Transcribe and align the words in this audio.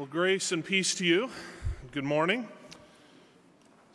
Well, 0.00 0.08
grace 0.08 0.50
and 0.50 0.64
peace 0.64 0.94
to 0.94 1.04
you. 1.04 1.28
Good 1.92 2.04
morning. 2.04 2.48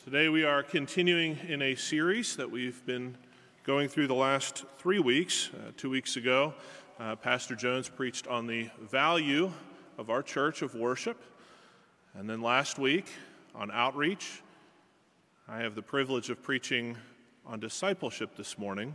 Today 0.04 0.29
we 0.29 0.43
are 0.43 0.62
continuing 0.62 1.35
in 1.47 1.63
a 1.63 1.74
series 1.74 2.35
that 2.35 2.51
we've 2.51 2.85
been 2.85 3.17
going 3.63 3.89
through 3.89 4.05
the 4.05 4.13
last 4.13 4.65
three 4.78 4.99
weeks. 4.99 5.49
Uh, 5.52 5.71
two 5.76 5.89
weeks 5.89 6.15
ago, 6.15 6.54
uh, 6.99 7.15
Pastor 7.15 7.55
Jones 7.55 7.89
preached 7.89 8.28
on 8.28 8.46
the 8.46 8.70
value 8.79 9.52
of 9.97 10.12
our 10.12 10.22
church 10.22 10.62
of 10.62 10.76
worship. 10.76 11.23
And 12.13 12.29
then 12.29 12.40
last 12.40 12.78
week 12.78 13.08
on 13.56 13.72
outreach, 13.72 14.44
I 15.47 15.58
have 15.62 15.74
the 15.74 15.81
privilege 15.81 16.30
of 16.30 16.44
preaching 16.44 16.98
on 17.48 17.59
discipleship 17.59 18.35
this 18.38 18.59
morning. 18.59 18.94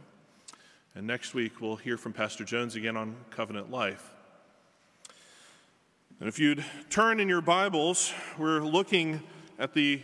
And 0.95 1.08
next 1.08 1.34
week, 1.34 1.61
we'll 1.61 1.74
hear 1.74 1.96
from 1.96 2.12
Pastor 2.12 2.45
Jones 2.45 2.77
again 2.77 2.96
on 2.96 3.16
covenant 3.30 3.68
life. 3.68 4.14
And 6.21 6.29
if 6.29 6.39
you'd 6.39 6.62
turn 6.91 7.19
in 7.19 7.30
your 7.30 7.41
Bibles, 7.41 8.12
we're 8.37 8.61
looking 8.61 9.23
at 9.59 9.73
the 9.73 10.02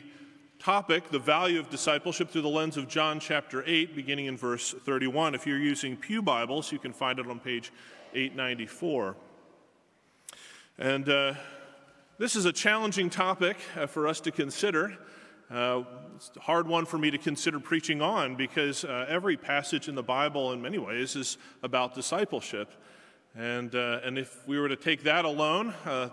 topic, 0.58 1.10
the 1.10 1.18
value 1.18 1.60
of 1.60 1.68
discipleship, 1.68 2.30
through 2.30 2.40
the 2.40 2.48
lens 2.48 2.78
of 2.78 2.88
John 2.88 3.20
chapter 3.20 3.62
8, 3.66 3.94
beginning 3.94 4.24
in 4.24 4.34
verse 4.34 4.72
31. 4.72 5.34
If 5.34 5.46
you're 5.46 5.58
using 5.58 5.94
Pew 5.94 6.22
Bibles, 6.22 6.72
you 6.72 6.78
can 6.78 6.94
find 6.94 7.18
it 7.18 7.26
on 7.26 7.38
page 7.38 7.70
894. 8.14 9.14
And 10.78 11.06
uh, 11.06 11.34
this 12.16 12.34
is 12.34 12.46
a 12.46 12.52
challenging 12.52 13.10
topic 13.10 13.58
uh, 13.76 13.86
for 13.86 14.08
us 14.08 14.18
to 14.20 14.30
consider. 14.30 14.96
Uh, 15.50 15.82
it's 16.14 16.30
a 16.34 16.40
hard 16.40 16.66
one 16.66 16.86
for 16.86 16.96
me 16.96 17.10
to 17.10 17.18
consider 17.18 17.60
preaching 17.60 18.00
on 18.00 18.36
because 18.36 18.86
uh, 18.86 19.04
every 19.06 19.36
passage 19.36 19.86
in 19.86 19.94
the 19.94 20.02
Bible, 20.02 20.52
in 20.52 20.62
many 20.62 20.78
ways, 20.78 21.14
is 21.14 21.36
about 21.62 21.94
discipleship. 21.94 22.72
And, 23.36 23.74
uh, 23.74 24.00
and 24.02 24.16
if 24.16 24.48
we 24.48 24.58
were 24.58 24.68
to 24.68 24.76
take 24.76 25.02
that 25.02 25.26
alone, 25.26 25.74
uh, 25.84 26.08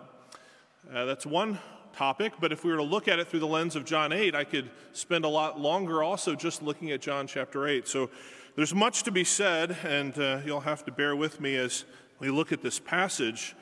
uh, 0.93 1.05
that's 1.05 1.25
one 1.25 1.57
topic. 1.95 2.33
But 2.41 2.51
if 2.51 2.65
we 2.65 2.71
were 2.71 2.77
to 2.77 2.83
look 2.83 3.07
at 3.07 3.17
it 3.17 3.29
through 3.29 3.39
the 3.39 3.47
lens 3.47 3.77
of 3.77 3.85
John 3.85 4.11
8, 4.11 4.35
I 4.35 4.43
could 4.43 4.69
spend 4.91 5.23
a 5.23 5.29
lot 5.29 5.57
longer 5.57 6.03
also 6.03 6.35
just 6.35 6.61
looking 6.61 6.91
at 6.91 7.01
John 7.01 7.25
chapter 7.25 7.65
8. 7.65 7.87
So 7.87 8.09
there's 8.57 8.75
much 8.75 9.03
to 9.03 9.11
be 9.11 9.23
said, 9.23 9.77
and 9.85 10.17
uh, 10.19 10.39
you'll 10.45 10.59
have 10.61 10.83
to 10.83 10.91
bear 10.91 11.15
with 11.15 11.39
me 11.39 11.55
as 11.55 11.85
we 12.19 12.29
look 12.29 12.51
at 12.51 12.61
this 12.61 12.77
passage. 12.77 13.55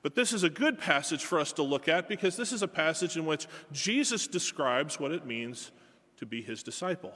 But 0.00 0.14
this 0.14 0.32
is 0.32 0.42
a 0.42 0.50
good 0.50 0.78
passage 0.78 1.26
for 1.26 1.38
us 1.38 1.52
to 1.52 1.62
look 1.62 1.88
at 1.88 2.08
because 2.08 2.38
this 2.38 2.52
is 2.52 2.62
a 2.62 2.68
passage 2.68 3.18
in 3.18 3.26
which 3.26 3.46
Jesus 3.70 4.26
describes 4.26 4.98
what 4.98 5.12
it 5.12 5.26
means 5.26 5.72
to 6.16 6.24
be 6.24 6.40
his 6.40 6.62
disciple. 6.62 7.12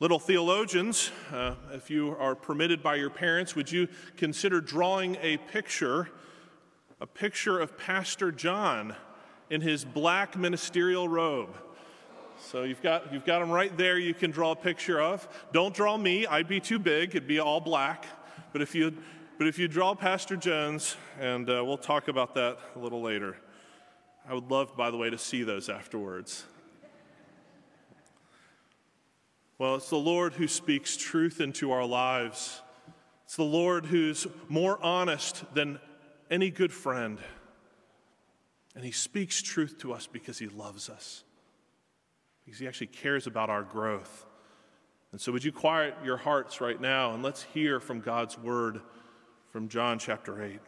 Little 0.00 0.20
theologians, 0.20 1.10
uh, 1.32 1.56
if 1.72 1.90
you 1.90 2.14
are 2.20 2.36
permitted 2.36 2.84
by 2.84 2.94
your 2.94 3.10
parents, 3.10 3.56
would 3.56 3.72
you 3.72 3.88
consider 4.16 4.60
drawing 4.60 5.16
a 5.20 5.38
picture, 5.38 6.08
a 7.00 7.06
picture 7.06 7.58
of 7.58 7.76
Pastor 7.76 8.30
John 8.30 8.94
in 9.50 9.60
his 9.60 9.84
black 9.84 10.36
ministerial 10.36 11.08
robe? 11.08 11.56
So 12.38 12.62
you've 12.62 12.80
got, 12.80 13.12
you've 13.12 13.24
got 13.24 13.42
him 13.42 13.50
right 13.50 13.76
there 13.76 13.98
you 13.98 14.14
can 14.14 14.30
draw 14.30 14.52
a 14.52 14.56
picture 14.56 15.00
of. 15.00 15.28
Don't 15.52 15.74
draw 15.74 15.96
me, 15.96 16.28
I'd 16.28 16.46
be 16.46 16.60
too 16.60 16.78
big, 16.78 17.16
it'd 17.16 17.26
be 17.26 17.40
all 17.40 17.60
black. 17.60 18.06
But 18.52 18.62
if 18.62 18.76
you, 18.76 18.96
but 19.36 19.48
if 19.48 19.58
you 19.58 19.66
draw 19.66 19.96
Pastor 19.96 20.36
Jones, 20.36 20.94
and 21.18 21.50
uh, 21.50 21.64
we'll 21.66 21.76
talk 21.76 22.06
about 22.06 22.36
that 22.36 22.56
a 22.76 22.78
little 22.78 23.02
later. 23.02 23.36
I 24.28 24.34
would 24.34 24.48
love, 24.48 24.76
by 24.76 24.92
the 24.92 24.96
way, 24.96 25.10
to 25.10 25.18
see 25.18 25.42
those 25.42 25.68
afterwards. 25.68 26.44
Well, 29.58 29.74
it's 29.74 29.90
the 29.90 29.96
Lord 29.96 30.34
who 30.34 30.46
speaks 30.46 30.96
truth 30.96 31.40
into 31.40 31.72
our 31.72 31.84
lives. 31.84 32.62
It's 33.24 33.34
the 33.34 33.42
Lord 33.42 33.86
who's 33.86 34.26
more 34.48 34.82
honest 34.82 35.42
than 35.52 35.80
any 36.30 36.50
good 36.50 36.72
friend. 36.72 37.18
And 38.76 38.84
He 38.84 38.92
speaks 38.92 39.42
truth 39.42 39.78
to 39.80 39.92
us 39.92 40.06
because 40.06 40.38
He 40.38 40.46
loves 40.46 40.88
us, 40.88 41.24
because 42.44 42.60
He 42.60 42.68
actually 42.68 42.86
cares 42.86 43.26
about 43.26 43.50
our 43.50 43.64
growth. 43.64 44.26
And 45.10 45.20
so, 45.20 45.32
would 45.32 45.42
you 45.42 45.50
quiet 45.50 45.94
your 46.04 46.18
hearts 46.18 46.60
right 46.60 46.80
now 46.80 47.12
and 47.12 47.22
let's 47.22 47.42
hear 47.42 47.80
from 47.80 48.00
God's 48.00 48.38
word 48.38 48.80
from 49.50 49.68
John 49.68 49.98
chapter 49.98 50.42
8. 50.42 50.60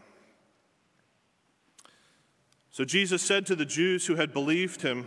So, 2.71 2.85
Jesus 2.85 3.23
said 3.23 3.47
to 3.47 3.55
the 3.55 3.65
Jews 3.65 4.07
who 4.07 4.17
had 4.17 4.33
believed 4.33 4.83
Him, 4.83 5.07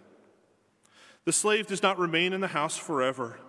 The 1.25 1.31
slave 1.31 1.67
does 1.67 1.83
not 1.83 1.99
remain 1.99 2.33
in 2.33 2.41
the 2.41 2.47
house 2.47 2.77
forever, 2.77 3.39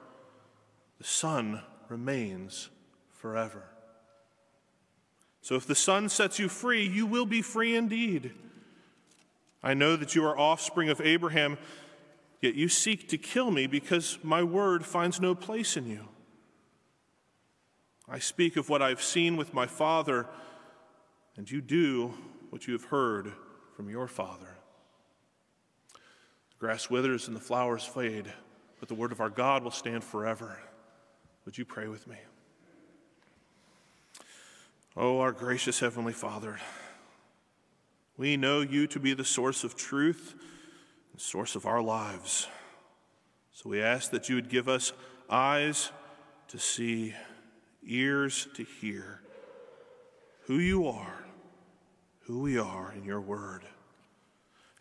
the 0.98 1.04
Son 1.04 1.62
remains 1.88 2.68
forever. 3.10 3.64
So 5.40 5.56
if 5.56 5.66
the 5.66 5.74
Son 5.74 6.08
sets 6.08 6.38
you 6.38 6.48
free, 6.48 6.86
you 6.86 7.06
will 7.06 7.26
be 7.26 7.42
free 7.42 7.74
indeed. 7.74 8.32
I 9.62 9.74
know 9.74 9.96
that 9.96 10.14
you 10.14 10.24
are 10.24 10.38
offspring 10.38 10.88
of 10.88 11.00
Abraham, 11.00 11.58
yet 12.40 12.54
you 12.54 12.68
seek 12.68 13.08
to 13.08 13.18
kill 13.18 13.50
me 13.50 13.66
because 13.66 14.18
my 14.22 14.42
word 14.42 14.84
finds 14.84 15.20
no 15.20 15.34
place 15.34 15.76
in 15.76 15.86
you. 15.86 16.08
I 18.08 18.18
speak 18.18 18.56
of 18.56 18.68
what 18.68 18.82
I've 18.82 19.02
seen 19.02 19.36
with 19.36 19.54
my 19.54 19.66
Father, 19.66 20.26
and 21.36 21.50
you 21.50 21.60
do 21.60 22.14
what 22.50 22.66
you 22.66 22.74
have 22.74 22.84
heard 22.84 23.32
from 23.74 23.88
your 23.88 24.06
Father 24.06 24.51
grass 26.62 26.88
withers 26.88 27.26
and 27.26 27.34
the 27.34 27.40
flowers 27.40 27.82
fade, 27.82 28.32
but 28.78 28.88
the 28.88 28.94
word 28.94 29.10
of 29.10 29.20
our 29.20 29.28
God 29.28 29.64
will 29.64 29.72
stand 29.72 30.04
forever. 30.04 30.60
Would 31.44 31.58
you 31.58 31.64
pray 31.64 31.88
with 31.88 32.06
me? 32.06 32.14
Oh, 34.96 35.18
our 35.18 35.32
gracious 35.32 35.80
Heavenly 35.80 36.12
Father, 36.12 36.60
we 38.16 38.36
know 38.36 38.60
you 38.60 38.86
to 38.86 39.00
be 39.00 39.12
the 39.12 39.24
source 39.24 39.64
of 39.64 39.74
truth 39.74 40.36
and 41.10 41.20
source 41.20 41.56
of 41.56 41.66
our 41.66 41.82
lives. 41.82 42.46
So 43.52 43.68
we 43.68 43.82
ask 43.82 44.12
that 44.12 44.28
you 44.28 44.36
would 44.36 44.48
give 44.48 44.68
us 44.68 44.92
eyes 45.28 45.90
to 46.46 46.60
see, 46.60 47.12
ears 47.84 48.46
to 48.54 48.62
hear 48.62 49.20
who 50.42 50.60
you 50.60 50.86
are, 50.86 51.24
who 52.20 52.40
we 52.40 52.56
are 52.56 52.92
in 52.96 53.02
your 53.02 53.20
word. 53.20 53.64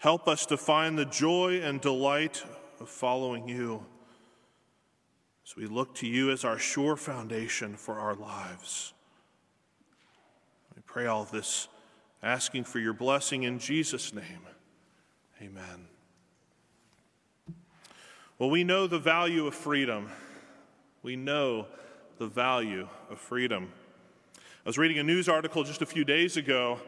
Help 0.02 0.28
us 0.28 0.48
to 0.48 0.58
find 0.58 0.98
the 0.98 1.06
joy 1.06 1.62
and 1.62 1.80
delight 1.80 2.44
of 2.80 2.90
following 2.90 3.48
you 3.48 3.86
as 5.46 5.56
we 5.56 5.68
look 5.68 5.94
to 5.94 6.08
you 6.08 6.32
as 6.32 6.44
our 6.44 6.58
sure 6.58 6.96
foundation 6.96 7.76
for 7.76 8.00
our 8.00 8.16
lives. 8.16 8.94
We 10.76 10.82
pray 10.88 11.06
all 11.06 11.26
this, 11.26 11.68
asking 12.24 12.64
for 12.64 12.80
your 12.80 12.94
blessing 12.94 13.44
in 13.44 13.60
Jesus' 13.60 14.12
name. 14.12 14.48
Amen. 15.40 15.86
Well, 18.40 18.50
we 18.50 18.64
know 18.64 18.88
the 18.88 18.98
value 18.98 19.46
of 19.46 19.54
freedom. 19.54 20.10
We 21.04 21.16
know 21.16 21.68
the 22.18 22.26
value 22.26 22.88
of 23.12 23.20
freedom. 23.20 23.72
I 24.36 24.70
was 24.70 24.80
reading 24.80 24.98
a 24.98 25.04
news 25.04 25.30
article 25.30 25.64
just 25.64 25.84
a 25.84 25.86
few 25.86 26.04
days 26.04 26.38
ago 26.38 26.80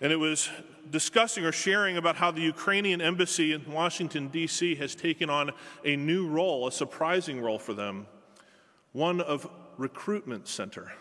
and 0.00 0.12
it 0.12 0.16
was 0.16 0.48
discussing 0.90 1.44
or 1.44 1.52
sharing 1.52 1.96
about 1.96 2.16
how 2.16 2.30
the 2.30 2.40
Ukrainian 2.40 3.00
embassy 3.00 3.52
in 3.52 3.70
Washington, 3.70 4.28
D.C. 4.28 4.74
has 4.76 4.94
taken 4.94 5.30
on 5.30 5.52
a 5.84 5.96
new 5.96 6.28
role, 6.28 6.66
a 6.66 6.72
surprising 6.72 7.40
role 7.40 7.58
for 7.58 7.74
them, 7.74 8.06
one 8.92 9.20
of 9.20 9.48
recruitment 9.76 10.48
center. 10.48 10.92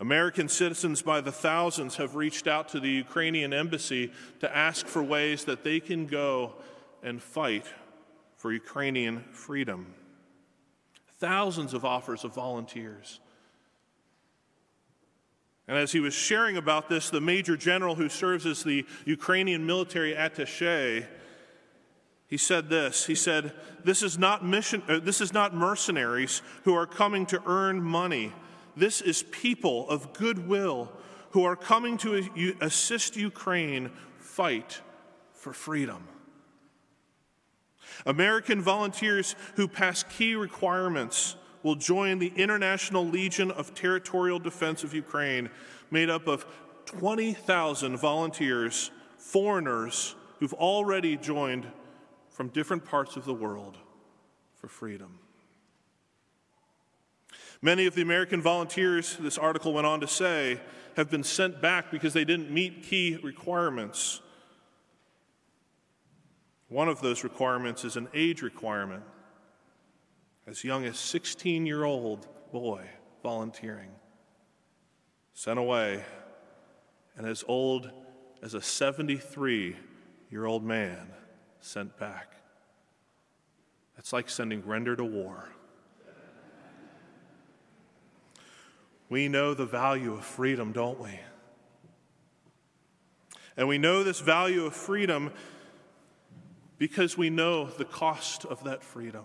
American 0.00 0.48
citizens 0.48 1.00
by 1.00 1.20
the 1.20 1.30
thousands 1.30 1.96
have 1.96 2.16
reached 2.16 2.48
out 2.48 2.68
to 2.70 2.80
the 2.80 2.90
Ukrainian 2.90 3.52
embassy 3.52 4.10
to 4.40 4.56
ask 4.56 4.86
for 4.86 5.00
ways 5.00 5.44
that 5.44 5.62
they 5.62 5.78
can 5.78 6.06
go 6.06 6.54
and 7.04 7.22
fight 7.22 7.66
for 8.36 8.52
Ukrainian 8.52 9.22
freedom. 9.30 9.94
Thousands 11.20 11.72
of 11.72 11.84
offers 11.84 12.24
of 12.24 12.34
volunteers. 12.34 13.20
And 15.68 15.76
as 15.76 15.92
he 15.92 16.00
was 16.00 16.14
sharing 16.14 16.56
about 16.56 16.88
this, 16.88 17.10
the 17.10 17.20
major 17.20 17.56
general 17.56 17.94
who 17.94 18.08
serves 18.08 18.46
as 18.46 18.64
the 18.64 18.84
Ukrainian 19.04 19.64
military 19.64 20.12
attache, 20.12 21.06
he 22.26 22.36
said 22.36 22.68
this. 22.68 23.06
He 23.06 23.14
said, 23.14 23.52
"This 23.84 24.02
is 24.02 24.18
not 24.18 24.44
mission 24.44 24.82
uh, 24.88 24.98
this 24.98 25.20
is 25.20 25.32
not 25.32 25.54
mercenaries 25.54 26.42
who 26.64 26.74
are 26.74 26.86
coming 26.86 27.26
to 27.26 27.42
earn 27.46 27.82
money. 27.82 28.32
This 28.76 29.00
is 29.00 29.22
people 29.24 29.88
of 29.88 30.12
goodwill 30.14 30.90
who 31.30 31.44
are 31.44 31.56
coming 31.56 31.96
to 31.98 32.56
assist 32.60 33.16
Ukraine 33.16 33.90
fight 34.18 34.80
for 35.32 35.52
freedom. 35.52 36.08
American 38.06 38.60
volunteers 38.60 39.34
who 39.56 39.68
pass 39.68 40.02
key 40.02 40.34
requirements 40.34 41.36
will 41.62 41.76
join 41.76 42.18
the 42.18 42.32
International 42.36 43.06
Legion 43.06 43.50
of 43.50 43.74
Territorial 43.74 44.38
Defense 44.38 44.84
of 44.84 44.94
Ukraine, 44.94 45.50
made 45.90 46.10
up 46.10 46.26
of 46.26 46.46
20,000 46.86 47.96
volunteers, 47.96 48.90
foreigners 49.18 50.14
who've 50.40 50.54
already 50.54 51.16
joined 51.16 51.66
from 52.30 52.48
different 52.48 52.84
parts 52.84 53.16
of 53.16 53.24
the 53.24 53.34
world 53.34 53.76
for 54.54 54.68
freedom. 54.68 55.18
Many 57.60 57.86
of 57.86 57.94
the 57.94 58.02
American 58.02 58.42
volunteers, 58.42 59.16
this 59.20 59.38
article 59.38 59.72
went 59.72 59.86
on 59.86 60.00
to 60.00 60.08
say, 60.08 60.60
have 60.96 61.10
been 61.10 61.22
sent 61.22 61.62
back 61.62 61.90
because 61.90 62.12
they 62.12 62.24
didn't 62.24 62.50
meet 62.50 62.82
key 62.82 63.18
requirements. 63.22 64.20
One 66.68 66.88
of 66.88 67.00
those 67.00 67.22
requirements 67.22 67.84
is 67.84 67.96
an 67.96 68.08
age 68.14 68.42
requirement. 68.42 69.04
As 70.46 70.64
young 70.64 70.84
as 70.84 70.98
16 70.98 71.66
year 71.66 71.84
old 71.84 72.26
boy 72.52 72.84
volunteering, 73.22 73.90
sent 75.34 75.58
away, 75.58 76.04
and 77.16 77.26
as 77.26 77.44
old 77.46 77.90
as 78.42 78.54
a 78.54 78.60
73 78.60 79.76
year 80.30 80.46
old 80.46 80.64
man 80.64 81.08
sent 81.60 81.96
back. 81.98 82.34
That's 83.96 84.12
like 84.12 84.28
sending 84.28 84.66
Render 84.66 84.96
to 84.96 85.04
war. 85.04 85.48
We 89.08 89.28
know 89.28 89.52
the 89.52 89.66
value 89.66 90.14
of 90.14 90.24
freedom, 90.24 90.72
don't 90.72 90.98
we? 90.98 91.20
And 93.56 93.68
we 93.68 93.76
know 93.76 94.02
this 94.02 94.20
value 94.20 94.64
of 94.64 94.74
freedom 94.74 95.30
because 96.78 97.18
we 97.18 97.28
know 97.28 97.66
the 97.66 97.84
cost 97.84 98.46
of 98.46 98.64
that 98.64 98.82
freedom. 98.82 99.24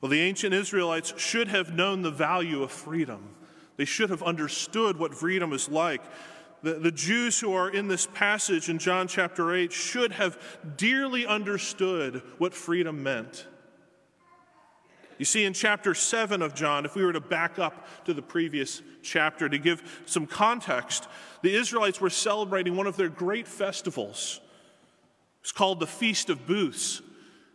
Well, 0.00 0.10
the 0.10 0.20
ancient 0.20 0.54
Israelites 0.54 1.14
should 1.16 1.48
have 1.48 1.74
known 1.74 2.02
the 2.02 2.10
value 2.10 2.62
of 2.62 2.70
freedom. 2.70 3.30
They 3.76 3.84
should 3.84 4.10
have 4.10 4.22
understood 4.22 4.98
what 4.98 5.14
freedom 5.14 5.52
is 5.52 5.68
like. 5.68 6.02
The, 6.62 6.74
the 6.74 6.92
Jews 6.92 7.40
who 7.40 7.52
are 7.52 7.68
in 7.68 7.88
this 7.88 8.06
passage 8.06 8.68
in 8.68 8.78
John 8.78 9.08
chapter 9.08 9.54
8 9.54 9.72
should 9.72 10.12
have 10.12 10.38
dearly 10.76 11.26
understood 11.26 12.22
what 12.38 12.54
freedom 12.54 13.02
meant. 13.02 13.46
You 15.18 15.24
see, 15.24 15.44
in 15.44 15.52
chapter 15.52 15.94
7 15.94 16.42
of 16.42 16.54
John, 16.54 16.84
if 16.84 16.96
we 16.96 17.04
were 17.04 17.12
to 17.12 17.20
back 17.20 17.58
up 17.58 17.86
to 18.06 18.14
the 18.14 18.22
previous 18.22 18.82
chapter 19.02 19.48
to 19.48 19.58
give 19.58 20.02
some 20.06 20.26
context, 20.26 21.06
the 21.42 21.54
Israelites 21.54 22.00
were 22.00 22.10
celebrating 22.10 22.76
one 22.76 22.86
of 22.86 22.96
their 22.96 23.08
great 23.08 23.46
festivals. 23.46 24.40
It's 25.40 25.52
called 25.52 25.78
the 25.78 25.86
Feast 25.86 26.30
of 26.30 26.46
Booths. 26.46 27.02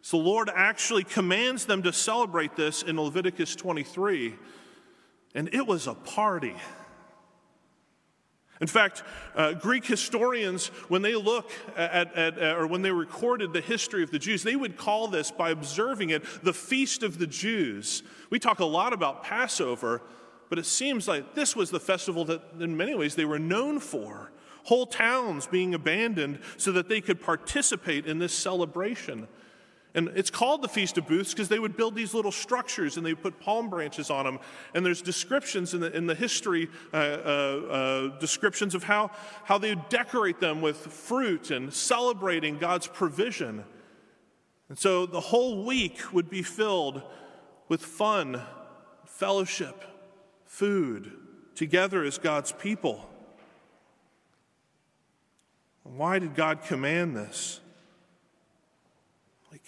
So 0.02 0.18
the 0.18 0.24
Lord 0.24 0.50
actually 0.54 1.04
commands 1.04 1.66
them 1.66 1.84
to 1.84 1.94
celebrate 1.94 2.56
this 2.56 2.84
in 2.84 3.00
Leviticus 3.00 3.56
23. 3.56 4.36
And 5.36 5.54
it 5.54 5.68
was 5.68 5.88
a 5.88 5.94
party. 5.94 6.56
In 8.62 8.68
fact, 8.68 9.04
uh, 9.36 9.54
Greek 9.54 9.86
historians, 9.86 10.68
when 10.90 11.02
they 11.02 11.16
look 11.16 11.50
at, 11.78 12.14
at, 12.14 12.38
at, 12.38 12.58
or 12.58 12.68
when 12.68 12.82
they 12.82 12.92
recorded 12.92 13.54
the 13.54 13.62
history 13.62 14.04
of 14.04 14.12
the 14.12 14.20
Jews, 14.20 14.44
they 14.44 14.58
would 14.58 14.76
call 14.76 15.08
this, 15.08 15.32
by 15.32 15.52
observing 15.52 16.10
it, 16.10 16.24
the 16.44 16.54
Feast 16.54 17.02
of 17.02 17.20
the 17.20 17.28
Jews. 17.28 18.04
We 18.30 18.38
talk 18.38 18.60
a 18.60 18.66
lot 18.66 18.92
about 18.92 19.24
Passover, 19.24 20.02
but 20.50 20.60
it 20.60 20.66
seems 20.66 21.08
like 21.08 21.36
this 21.36 21.56
was 21.56 21.72
the 21.72 21.80
festival 21.80 22.26
that, 22.26 22.42
in 22.60 22.76
many 22.76 22.96
ways, 22.96 23.16
they 23.16 23.26
were 23.26 23.40
known 23.40 23.80
for. 23.80 24.32
Whole 24.64 24.86
towns 24.86 25.48
being 25.48 25.74
abandoned 25.74 26.40
so 26.58 26.74
that 26.74 26.90
they 26.90 27.00
could 27.00 27.22
participate 27.22 28.06
in 28.06 28.20
this 28.20 28.34
celebration. 28.34 29.30
And 29.96 30.10
it's 30.16 30.30
called 30.30 30.62
the 30.62 30.68
Feast 30.68 31.00
of 31.00 31.08
Booths 31.08 31.34
because 31.34 31.50
they 31.50 31.58
would 31.58 31.76
build 31.76 31.96
these 31.96 32.14
little 32.14 32.32
structures 32.32 32.98
and 32.98 33.06
they 33.06 33.14
would 33.14 33.24
put 33.24 33.40
palm 33.40 33.70
branches 33.70 34.12
on 34.12 34.26
them. 34.26 34.40
And 34.76 34.86
there's 34.86 35.02
descriptions 35.02 35.74
in 35.74 35.82
the, 35.82 35.96
in 35.96 36.06
the 36.06 36.14
history, 36.14 36.70
uh, 36.94 36.98
uh, 36.98 37.00
uh, 37.00 38.20
descriptions 38.20 38.76
of 38.76 38.84
how, 38.84 39.10
how 39.44 39.58
they 39.58 39.74
would 39.74 39.90
decorate 39.90 40.40
them 40.40 40.62
with 40.62 40.78
fruit 40.78 41.50
and 41.50 41.74
celebrating 41.74 42.60
God's 42.60 42.86
provision. 42.86 43.64
And 44.70 44.78
so 44.78 45.08
the 45.08 45.20
whole 45.20 45.66
week 45.66 46.14
would 46.14 46.30
be 46.30 46.44
filled 46.44 47.02
with 47.68 47.82
fun, 47.82 48.42
fellowship, 49.06 49.84
food, 50.46 51.12
together 51.56 52.04
as 52.04 52.20
God's 52.20 52.52
people. 52.52 53.10
Why 55.82 56.20
did 56.20 56.36
God 56.36 56.62
command 56.64 57.16
this? 57.16 57.60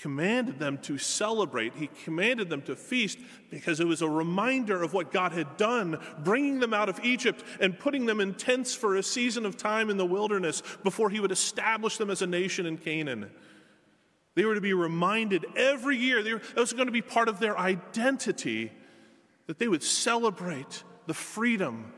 Commanded 0.02 0.58
them 0.58 0.80
to 0.80 0.98
celebrate. 0.98 1.76
He 1.76 1.88
commanded 2.04 2.50
them 2.50 2.64
to 2.64 2.76
feast 2.76 3.20
because 3.52 3.80
it 3.80 3.86
was 3.86 4.02
a 4.02 4.10
reminder 4.10 4.82
of 4.82 4.94
what 4.94 5.12
God 5.12 5.32
had 5.32 5.58
done, 5.58 6.00
bringing 6.24 6.60
them 6.60 6.74
out 6.74 6.90
of 6.90 7.00
Egypt 7.04 7.44
and 7.60 7.78
putting 7.78 8.08
them 8.08 8.20
in 8.20 8.34
tents 8.34 8.74
for 8.74 8.96
a 8.96 9.04
season 9.04 9.46
of 9.46 9.58
time 9.58 9.92
in 9.92 9.98
the 9.98 10.06
wilderness 10.06 10.64
before 10.84 11.12
He 11.12 11.20
would 11.20 11.32
establish 11.32 11.98
them 11.98 12.10
as 12.10 12.24
a 12.24 12.28
nation 12.28 12.66
in 12.66 12.80
Canaan. 12.80 13.30
They 14.34 14.44
were 14.44 14.56
to 14.56 14.62
be 14.62 14.74
reminded 14.74 15.46
every 15.56 15.98
year, 15.98 16.24
were, 16.24 16.40
that 16.40 16.58
was 16.58 16.74
going 16.74 16.88
to 16.88 16.92
be 16.92 17.04
part 17.04 17.30
of 17.30 17.40
their 17.40 17.56
identity, 17.60 18.72
that 19.46 19.60
they 19.60 19.68
would 19.68 19.84
celebrate 19.84 20.84
the 21.06 21.14
freedom 21.14 21.94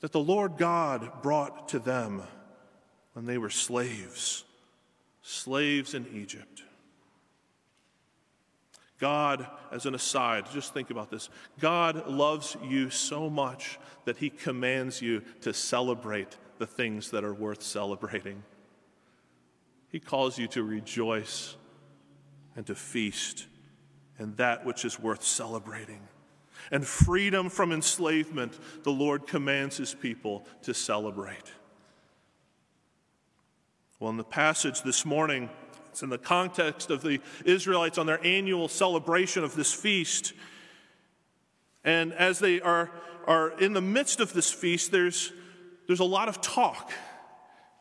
that 0.00 0.10
the 0.10 0.18
Lord 0.18 0.56
God 0.56 1.22
brought 1.22 1.68
to 1.68 1.78
them 1.78 2.22
when 3.12 3.24
they 3.24 3.38
were 3.38 3.50
slaves, 3.50 4.44
slaves 5.22 5.94
in 5.94 6.04
Egypt. 6.12 6.64
God, 8.98 9.46
as 9.70 9.86
an 9.86 9.94
aside, 9.94 10.50
just 10.52 10.74
think 10.74 10.90
about 10.90 11.10
this. 11.10 11.28
God 11.60 12.08
loves 12.08 12.56
you 12.64 12.90
so 12.90 13.30
much 13.30 13.78
that 14.04 14.16
he 14.16 14.28
commands 14.28 15.00
you 15.00 15.22
to 15.42 15.52
celebrate 15.52 16.36
the 16.58 16.66
things 16.66 17.10
that 17.12 17.24
are 17.24 17.34
worth 17.34 17.62
celebrating. 17.62 18.42
He 19.90 20.00
calls 20.00 20.36
you 20.36 20.48
to 20.48 20.62
rejoice 20.62 21.56
and 22.56 22.66
to 22.66 22.74
feast 22.74 23.46
and 24.18 24.36
that 24.36 24.66
which 24.66 24.84
is 24.84 24.98
worth 24.98 25.22
celebrating. 25.22 26.00
And 26.70 26.86
freedom 26.86 27.48
from 27.48 27.72
enslavement, 27.72 28.58
the 28.82 28.90
Lord 28.90 29.26
commands 29.26 29.76
his 29.76 29.94
people 29.94 30.44
to 30.62 30.74
celebrate. 30.74 31.52
Well, 34.00 34.10
in 34.10 34.16
the 34.16 34.24
passage 34.24 34.82
this 34.82 35.06
morning, 35.06 35.48
it's 35.90 36.02
in 36.02 36.10
the 36.10 36.18
context 36.18 36.90
of 36.90 37.02
the 37.02 37.20
Israelites 37.44 37.98
on 37.98 38.06
their 38.06 38.24
annual 38.24 38.68
celebration 38.68 39.44
of 39.44 39.54
this 39.54 39.72
feast. 39.72 40.32
And 41.84 42.12
as 42.12 42.38
they 42.38 42.60
are, 42.60 42.90
are 43.26 43.58
in 43.58 43.72
the 43.72 43.80
midst 43.80 44.20
of 44.20 44.32
this 44.32 44.50
feast, 44.50 44.92
there's, 44.92 45.32
there's 45.86 46.00
a 46.00 46.04
lot 46.04 46.28
of 46.28 46.40
talk. 46.40 46.92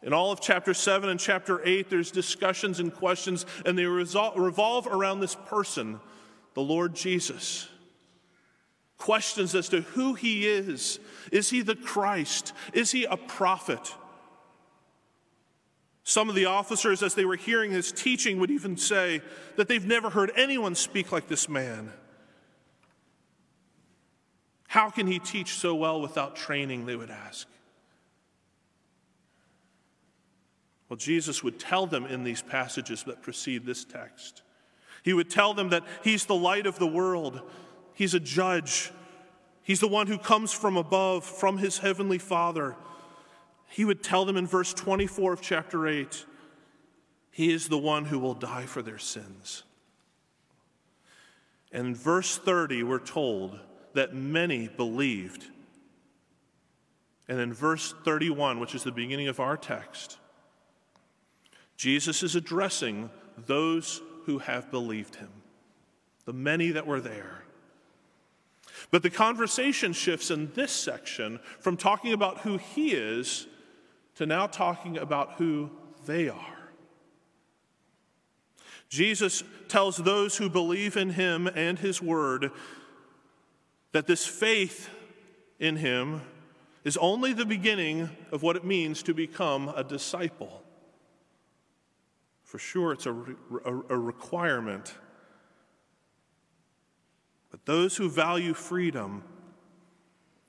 In 0.04 0.14
all 0.14 0.32
of 0.32 0.40
chapter 0.40 0.74
7 0.74 1.10
and 1.10 1.20
chapter 1.20 1.62
8, 1.66 1.90
there's 1.90 2.12
discussions 2.12 2.80
and 2.80 2.94
questions, 2.94 3.46
and 3.66 3.78
they 3.78 3.86
revolve 3.86 4.88
around 4.88 5.20
this 5.20 5.36
person, 5.36 6.00
the 6.54 6.62
Lord 6.62 6.96
Jesus. 6.96 7.68
Questions 8.98 9.54
as 9.54 9.70
to 9.70 9.82
who 9.82 10.14
he 10.14 10.48
is. 10.48 11.00
Is 11.32 11.50
he 11.50 11.62
the 11.62 11.76
Christ? 11.76 12.54
Is 12.74 12.92
he 12.92 13.06
a 13.06 13.18
prophet? 13.18 13.94
Some 16.08 16.30
of 16.30 16.36
the 16.36 16.46
officers, 16.46 17.04
as 17.04 17.16
they 17.16 17.26
were 17.26 17.36
hearing 17.36 17.70
his 17.70 17.92
teaching, 17.92 18.40
would 18.40 18.50
even 18.50 18.78
say 18.78 19.22
that 19.58 19.68
they've 19.68 19.86
never 19.86 20.10
heard 20.10 20.32
anyone 20.38 20.74
speak 20.74 21.12
like 21.12 21.28
this 21.28 21.50
man. 21.50 21.92
How 24.70 24.90
can 24.90 25.06
he 25.06 25.20
teach 25.20 25.56
so 25.56 25.76
well 25.76 26.00
without 26.00 26.38
training? 26.38 26.86
They 26.86 26.96
would 26.96 27.10
ask. 27.10 27.46
Well, 30.88 30.96
Jesus 30.96 31.44
would 31.44 31.60
tell 31.60 31.86
them 31.86 32.06
in 32.06 32.24
these 32.24 32.42
passages 32.42 33.04
that 33.04 33.22
precede 33.22 33.66
this 33.66 33.84
text. 33.84 34.44
He 35.04 35.12
would 35.12 35.30
tell 35.30 35.54
them 35.54 35.72
that 35.72 35.84
he's 36.06 36.26
the 36.26 36.36
light 36.36 36.68
of 36.68 36.80
the 36.80 36.88
world, 36.88 37.42
he's 37.94 38.14
a 38.14 38.22
judge, 38.22 38.94
he's 39.62 39.82
the 39.82 39.90
one 39.90 40.08
who 40.08 40.18
comes 40.18 40.54
from 40.54 40.78
above, 40.78 41.26
from 41.26 41.58
his 41.58 41.80
heavenly 41.80 42.18
Father 42.18 42.78
he 43.68 43.86
would 43.86 44.04
tell 44.04 44.26
them 44.26 44.38
in 44.38 44.48
verse 44.48 44.74
24 44.74 45.34
of 45.34 45.42
chapter 45.42 45.88
8, 45.88 46.26
He 47.32 47.52
is 47.52 47.68
the 47.68 47.78
one 47.78 48.06
who 48.06 48.20
will 48.20 48.34
die 48.34 48.66
for 48.66 48.82
their 48.82 48.98
sins. 48.98 49.64
And 51.72 51.88
in 51.88 51.96
verse 51.96 52.38
30, 52.38 52.84
we're 52.84 53.00
told 53.00 53.60
that 53.94 54.14
many 54.14 54.68
believed. 54.68 55.46
And 57.28 57.40
in 57.40 57.54
verse 57.54 57.94
31, 58.06 58.60
which 58.60 58.74
is 58.74 58.84
the 58.84 58.92
beginning 58.92 59.28
of 59.28 59.40
our 59.40 59.58
text, 59.58 60.18
Jesus 61.76 62.24
is 62.24 62.36
addressing 62.36 63.10
those 63.46 64.02
who 64.26 64.40
have 64.40 64.72
believed 64.72 65.16
him, 65.16 65.30
the 66.26 66.34
many 66.34 66.72
that 66.72 66.88
were 66.88 67.02
there. 67.02 67.44
But 68.92 69.04
the 69.04 69.10
conversation 69.10 69.94
shifts 69.94 70.32
in 70.32 70.52
this 70.54 70.72
section 70.72 71.40
from 71.60 71.78
talking 71.78 72.14
about 72.14 72.40
who 72.40 72.58
he 72.58 72.94
is 72.94 73.48
to 74.18 74.26
now 74.26 74.48
talking 74.48 74.98
about 74.98 75.34
who 75.34 75.70
they 76.06 76.30
are. 76.30 76.70
Jesus 78.90 79.44
tells 79.68 79.98
those 79.98 80.38
who 80.38 80.50
believe 80.50 80.98
in 80.98 81.12
him 81.12 81.48
and 81.48 81.78
his 81.78 82.02
word 82.02 82.52
that 83.92 84.08
this 84.08 84.26
faith 84.26 84.90
in 85.60 85.76
him 85.76 86.22
is 86.84 86.98
only 86.98 87.34
the 87.34 87.46
beginning 87.46 88.10
of 88.32 88.44
what 88.44 88.56
it 88.56 88.64
means 88.64 89.04
to 89.04 89.14
become 89.14 89.70
a 89.70 89.84
disciple. 89.84 90.64
For 92.44 92.60
sure, 92.60 92.94
it's 92.94 93.06
a, 93.06 93.12
a, 93.66 93.98
requirement 93.98 94.94
but 97.50 97.66
those 97.66 97.98
who 97.98 98.10
value 98.10 98.54
freedom 98.54 99.24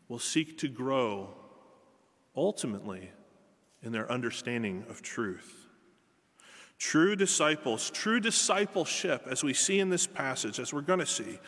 will 0.08 0.18
seek 0.18 0.58
to 0.58 0.68
grow 0.68 1.30
ultimately 2.36 3.10
in 3.82 3.92
their 3.92 4.10
understanding 4.10 4.84
of 4.88 5.02
truth. 5.02 5.66
True 6.78 7.16
disciples, 7.16 7.90
true 7.90 8.20
discipleship, 8.20 9.26
as 9.28 9.42
we 9.42 9.52
see 9.52 9.80
in 9.80 9.90
this 9.90 10.06
passage, 10.06 10.60
as 10.60 10.72
we're 10.72 10.80
going 10.80 11.00
to 11.00 11.06
see, 11.06 11.38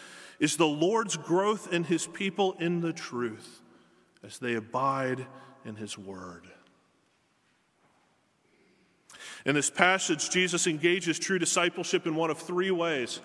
is 0.40 0.56
the 0.56 0.66
Lord's 0.66 1.16
growth 1.16 1.72
in 1.72 1.84
his 1.84 2.06
people 2.06 2.56
in 2.58 2.80
the 2.80 2.92
truth 2.92 3.60
as 4.24 4.38
they 4.38 4.54
abide 4.54 5.26
in 5.64 5.76
his 5.76 5.96
word. 5.96 6.46
In 9.46 9.54
this 9.54 9.70
passage, 9.70 10.30
Jesus 10.30 10.66
engages 10.66 11.18
true 11.18 11.38
discipleship 11.38 12.06
in 12.06 12.14
one 12.14 12.30
of 12.30 12.38
three 12.38 12.70
ways, 12.70 13.20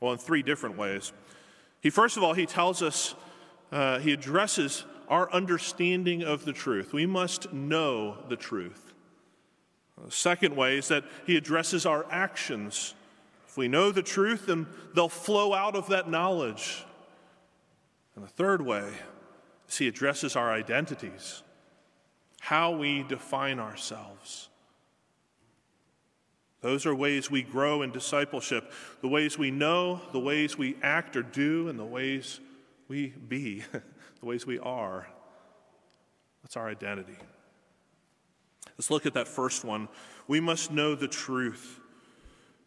well, 0.00 0.12
in 0.12 0.18
three 0.18 0.42
different 0.42 0.76
ways. 0.76 1.12
He, 1.80 1.90
first 1.90 2.16
of 2.16 2.22
all, 2.22 2.32
he 2.32 2.46
tells 2.46 2.82
us, 2.82 3.14
uh, 3.70 3.98
he 3.98 4.12
addresses 4.12 4.84
our 5.08 5.30
understanding 5.32 6.22
of 6.22 6.44
the 6.44 6.52
truth. 6.52 6.92
We 6.92 7.06
must 7.06 7.52
know 7.52 8.18
the 8.28 8.36
truth. 8.36 8.94
The 10.04 10.10
second 10.10 10.56
way 10.56 10.78
is 10.78 10.88
that 10.88 11.04
he 11.26 11.36
addresses 11.36 11.86
our 11.86 12.04
actions. 12.10 12.94
If 13.46 13.56
we 13.56 13.68
know 13.68 13.92
the 13.92 14.02
truth, 14.02 14.46
then 14.46 14.66
they'll 14.94 15.08
flow 15.08 15.54
out 15.54 15.76
of 15.76 15.88
that 15.88 16.10
knowledge. 16.10 16.84
And 18.16 18.24
the 18.24 18.30
third 18.30 18.62
way 18.62 18.90
is 19.68 19.78
he 19.78 19.88
addresses 19.88 20.36
our 20.36 20.52
identities, 20.52 21.42
how 22.40 22.72
we 22.72 23.02
define 23.04 23.58
ourselves. 23.58 24.48
Those 26.60 26.86
are 26.86 26.94
ways 26.94 27.30
we 27.30 27.42
grow 27.42 27.82
in 27.82 27.92
discipleship 27.92 28.72
the 29.02 29.08
ways 29.08 29.38
we 29.38 29.50
know, 29.50 30.00
the 30.12 30.18
ways 30.18 30.56
we 30.56 30.76
act 30.82 31.14
or 31.14 31.22
do, 31.22 31.68
and 31.68 31.78
the 31.78 31.84
ways 31.84 32.40
we 32.88 33.08
be, 33.28 33.62
the 33.72 34.26
ways 34.26 34.46
we 34.46 34.58
are. 34.58 35.06
That's 36.42 36.56
our 36.56 36.68
identity. 36.68 37.16
Let's 38.76 38.90
look 38.90 39.06
at 39.06 39.14
that 39.14 39.28
first 39.28 39.64
one. 39.64 39.88
We 40.28 40.40
must 40.40 40.70
know 40.70 40.94
the 40.94 41.08
truth. 41.08 41.80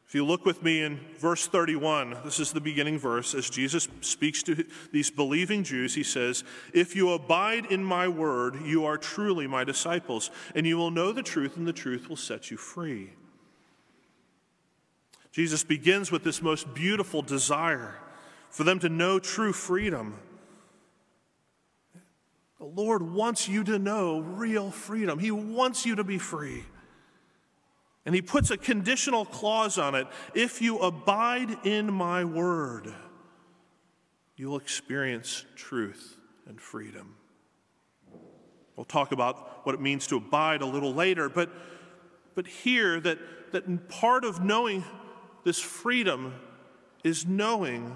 If 0.07 0.15
you 0.15 0.25
look 0.25 0.45
with 0.45 0.63
me 0.63 0.83
in 0.83 1.01
verse 1.19 1.47
31, 1.47 2.17
this 2.23 2.39
is 2.39 2.53
the 2.53 2.61
beginning 2.61 2.97
verse, 2.97 3.35
as 3.35 3.49
Jesus 3.49 3.89
speaks 3.99 4.41
to 4.43 4.65
these 4.93 5.11
believing 5.11 5.65
Jews, 5.65 5.95
he 5.95 6.03
says, 6.03 6.45
If 6.73 6.95
you 6.95 7.11
abide 7.11 7.65
in 7.65 7.83
my 7.83 8.07
word, 8.07 8.61
you 8.63 8.85
are 8.85 8.97
truly 8.97 9.47
my 9.47 9.65
disciples, 9.65 10.31
and 10.55 10.65
you 10.65 10.77
will 10.77 10.91
know 10.91 11.11
the 11.11 11.23
truth, 11.23 11.57
and 11.57 11.67
the 11.67 11.73
truth 11.73 12.07
will 12.07 12.15
set 12.15 12.49
you 12.49 12.55
free. 12.55 13.11
Jesus 15.33 15.63
begins 15.65 16.09
with 16.09 16.23
this 16.23 16.41
most 16.41 16.73
beautiful 16.73 17.21
desire 17.21 17.95
for 18.57 18.63
them 18.63 18.79
to 18.79 18.89
know 18.89 19.19
true 19.19 19.53
freedom. 19.53 20.17
The 22.57 22.65
Lord 22.65 23.03
wants 23.03 23.47
you 23.47 23.63
to 23.65 23.77
know 23.77 24.17
real 24.19 24.71
freedom, 24.71 25.19
He 25.19 25.29
wants 25.29 25.85
you 25.85 25.93
to 25.97 26.03
be 26.03 26.17
free. 26.17 26.65
And 28.03 28.15
He 28.15 28.21
puts 28.23 28.49
a 28.49 28.57
conditional 28.57 29.25
clause 29.25 29.77
on 29.77 29.93
it 29.93 30.07
if 30.33 30.59
you 30.59 30.79
abide 30.79 31.67
in 31.67 31.93
my 31.93 32.25
word, 32.25 32.91
you'll 34.35 34.57
experience 34.57 35.45
truth 35.55 36.17
and 36.47 36.59
freedom. 36.59 37.15
We'll 38.75 38.85
talk 38.85 39.11
about 39.11 39.67
what 39.67 39.75
it 39.75 39.81
means 39.81 40.07
to 40.07 40.17
abide 40.17 40.63
a 40.63 40.65
little 40.65 40.95
later, 40.95 41.29
but, 41.29 41.51
but 42.33 42.47
here, 42.47 42.99
that, 43.01 43.19
that 43.51 43.87
part 43.87 44.25
of 44.25 44.43
knowing 44.43 44.83
this 45.43 45.59
freedom 45.59 46.33
is 47.03 47.27
knowing 47.27 47.95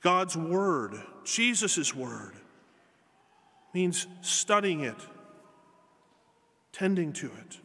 God's 0.00 0.36
Word, 0.36 1.00
Jesus' 1.24 1.94
Word. 1.94 2.34
means 3.74 4.06
studying 4.22 4.80
it, 4.80 4.96
tending 6.72 7.12
to 7.12 7.26
it. 7.26 7.60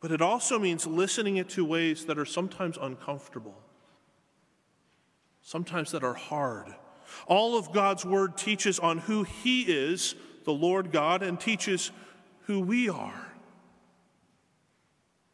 But 0.00 0.12
it 0.12 0.22
also 0.22 0.58
means 0.58 0.86
listening 0.86 1.36
it 1.36 1.48
to 1.50 1.64
ways 1.64 2.06
that 2.06 2.18
are 2.18 2.24
sometimes 2.24 2.78
uncomfortable, 2.80 3.54
sometimes 5.42 5.90
that 5.92 6.04
are 6.04 6.14
hard. 6.14 6.74
All 7.26 7.58
of 7.58 7.72
God's 7.72 8.04
Word 8.04 8.36
teaches 8.36 8.78
on 8.78 8.98
who 8.98 9.24
He 9.24 9.62
is, 9.62 10.14
the 10.44 10.52
Lord 10.52 10.92
God, 10.92 11.22
and 11.22 11.38
teaches 11.38 11.90
who 12.46 12.60
we 12.60 12.88
are. 12.88 13.26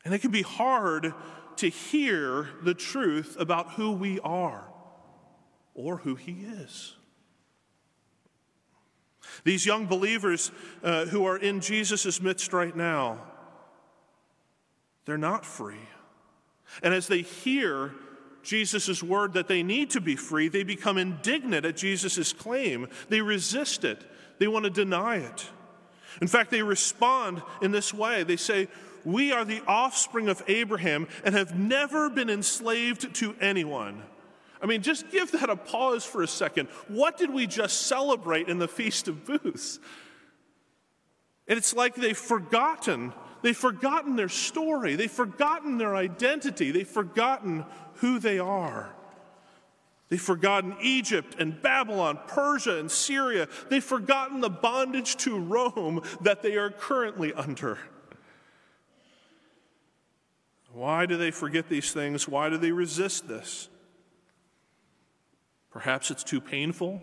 And 0.05 0.15
it 0.15 0.21
can 0.21 0.31
be 0.31 0.43
hard 0.43 1.15
to 1.59 1.69
hear 1.69 2.49
the 2.63 2.75
truth 2.75 3.37
about 3.39 3.73
who 3.73 3.93
we 3.93 4.21
are 4.21 4.65
or 5.75 5.99
who 5.99 6.15
He 6.15 6.33
is. 6.33 6.95
These 9.45 9.65
young 9.67 9.87
believers 9.87 10.51
uh, 10.83 11.07
who 11.07 11.25
are 11.25 11.37
in 11.37 11.61
Jesus' 11.61 12.21
midst 12.21 12.53
right 12.53 12.75
now, 12.75 13.19
they're 15.05 15.19
not 15.19 15.45
free. 15.45 15.89
And 16.83 16.95
as 16.95 17.09
they 17.09 17.23
hear 17.23 17.93
Jesus' 18.43 19.03
word 19.03 19.35
that 19.35 19.49
they 19.49 19.63
need 19.63 19.91
to 19.91 20.01
be 20.01 20.17
free, 20.17 20.49
they 20.49 20.63
become 20.63 20.99
indignant 20.99 21.67
at 21.67 21.77
Jesus' 21.77 22.33
claim. 22.33 22.89
They 23.09 23.21
resist 23.21 23.85
it, 23.85 24.05
they 24.39 24.49
want 24.49 24.65
to 24.65 24.71
deny 24.71 25.17
it. 25.17 25.49
In 26.21 26.27
fact, 26.27 26.51
they 26.51 26.63
respond 26.63 27.43
in 27.63 27.71
this 27.71 27.95
way 27.95 28.25
they 28.25 28.37
say, 28.37 28.69
we 29.05 29.33
are 29.33 29.45
the 29.45 29.63
offspring 29.67 30.29
of 30.29 30.43
Abraham 30.49 31.09
and 31.25 31.35
have 31.35 31.59
never 31.59 32.11
been 32.11 32.31
enslaved 32.31 33.15
to 33.17 33.35
anyone. 33.41 34.03
I 34.63 34.67
mean, 34.67 34.83
just 34.83 35.11
give 35.11 35.33
that 35.33 35.49
a 35.49 35.57
pause 35.57 36.05
for 36.05 36.23
a 36.23 36.29
second. 36.29 36.69
What 36.89 37.17
did 37.17 37.33
we 37.33 37.47
just 37.47 37.87
celebrate 37.87 38.49
in 38.49 38.59
the 38.59 38.69
Feast 38.69 39.09
of 39.09 39.25
Booths? 39.25 39.79
And 41.49 41.57
it's 41.57 41.75
like 41.75 41.95
they've 41.95 42.17
forgotten. 42.17 43.13
They've 43.43 43.57
forgotten 43.57 44.17
their 44.17 44.29
story. 44.29 44.97
They've 44.97 45.11
forgotten 45.11 45.79
their 45.79 45.97
identity. 45.97 46.71
They've 46.71 46.87
forgotten 46.87 47.65
who 47.95 48.19
they 48.19 48.39
are. 48.39 48.95
They've 50.11 50.21
forgotten 50.21 50.77
Egypt 50.83 51.37
and 51.39 51.61
Babylon, 51.63 52.19
Persia 52.27 52.79
and 52.79 52.91
Syria. 52.91 53.49
They've 53.69 53.83
forgotten 53.83 54.41
the 54.41 54.51
bondage 54.51 55.17
to 55.19 55.39
Rome 55.39 56.03
that 56.21 56.43
they 56.43 56.57
are 56.57 56.71
currently 56.71 57.33
under. 57.33 57.79
Why 60.73 61.07
do 61.07 61.17
they 61.17 61.31
forget 61.31 61.69
these 61.69 61.93
things? 61.93 62.29
Why 62.29 62.49
do 62.49 62.57
they 62.57 62.73
resist 62.73 63.29
this? 63.29 63.69
Perhaps 65.71 66.11
it's 66.11 66.25
too 66.25 66.41
painful. 66.41 67.01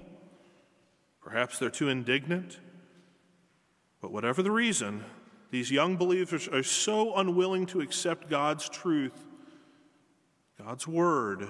Perhaps 1.21 1.59
they're 1.59 1.69
too 1.69 1.89
indignant. 1.89 2.59
But 4.01 4.11
whatever 4.11 4.41
the 4.41 4.51
reason, 4.51 5.03
these 5.51 5.71
young 5.71 5.97
believers 5.97 6.47
are 6.47 6.63
so 6.63 7.15
unwilling 7.15 7.65
to 7.67 7.81
accept 7.81 8.29
God's 8.29 8.69
truth, 8.69 9.25
God's 10.57 10.87
word, 10.87 11.47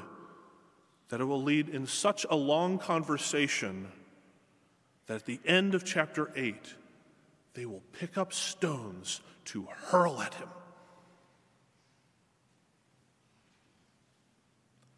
that 1.09 1.21
it 1.21 1.25
will 1.25 1.41
lead 1.41 1.69
in 1.69 1.87
such 1.87 2.25
a 2.29 2.35
long 2.35 2.79
conversation 2.79 3.87
that 5.07 5.15
at 5.15 5.25
the 5.25 5.39
end 5.45 5.73
of 5.73 5.85
chapter 5.85 6.31
8, 6.35 6.75
they 7.53 7.65
will 7.65 7.83
pick 7.93 8.17
up 8.17 8.33
stones 8.33 9.21
to 9.45 9.67
hurl 9.71 10.21
at 10.21 10.33
him. 10.35 10.49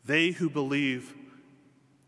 They 0.09 0.31
who 0.31 0.49
believe 0.49 1.13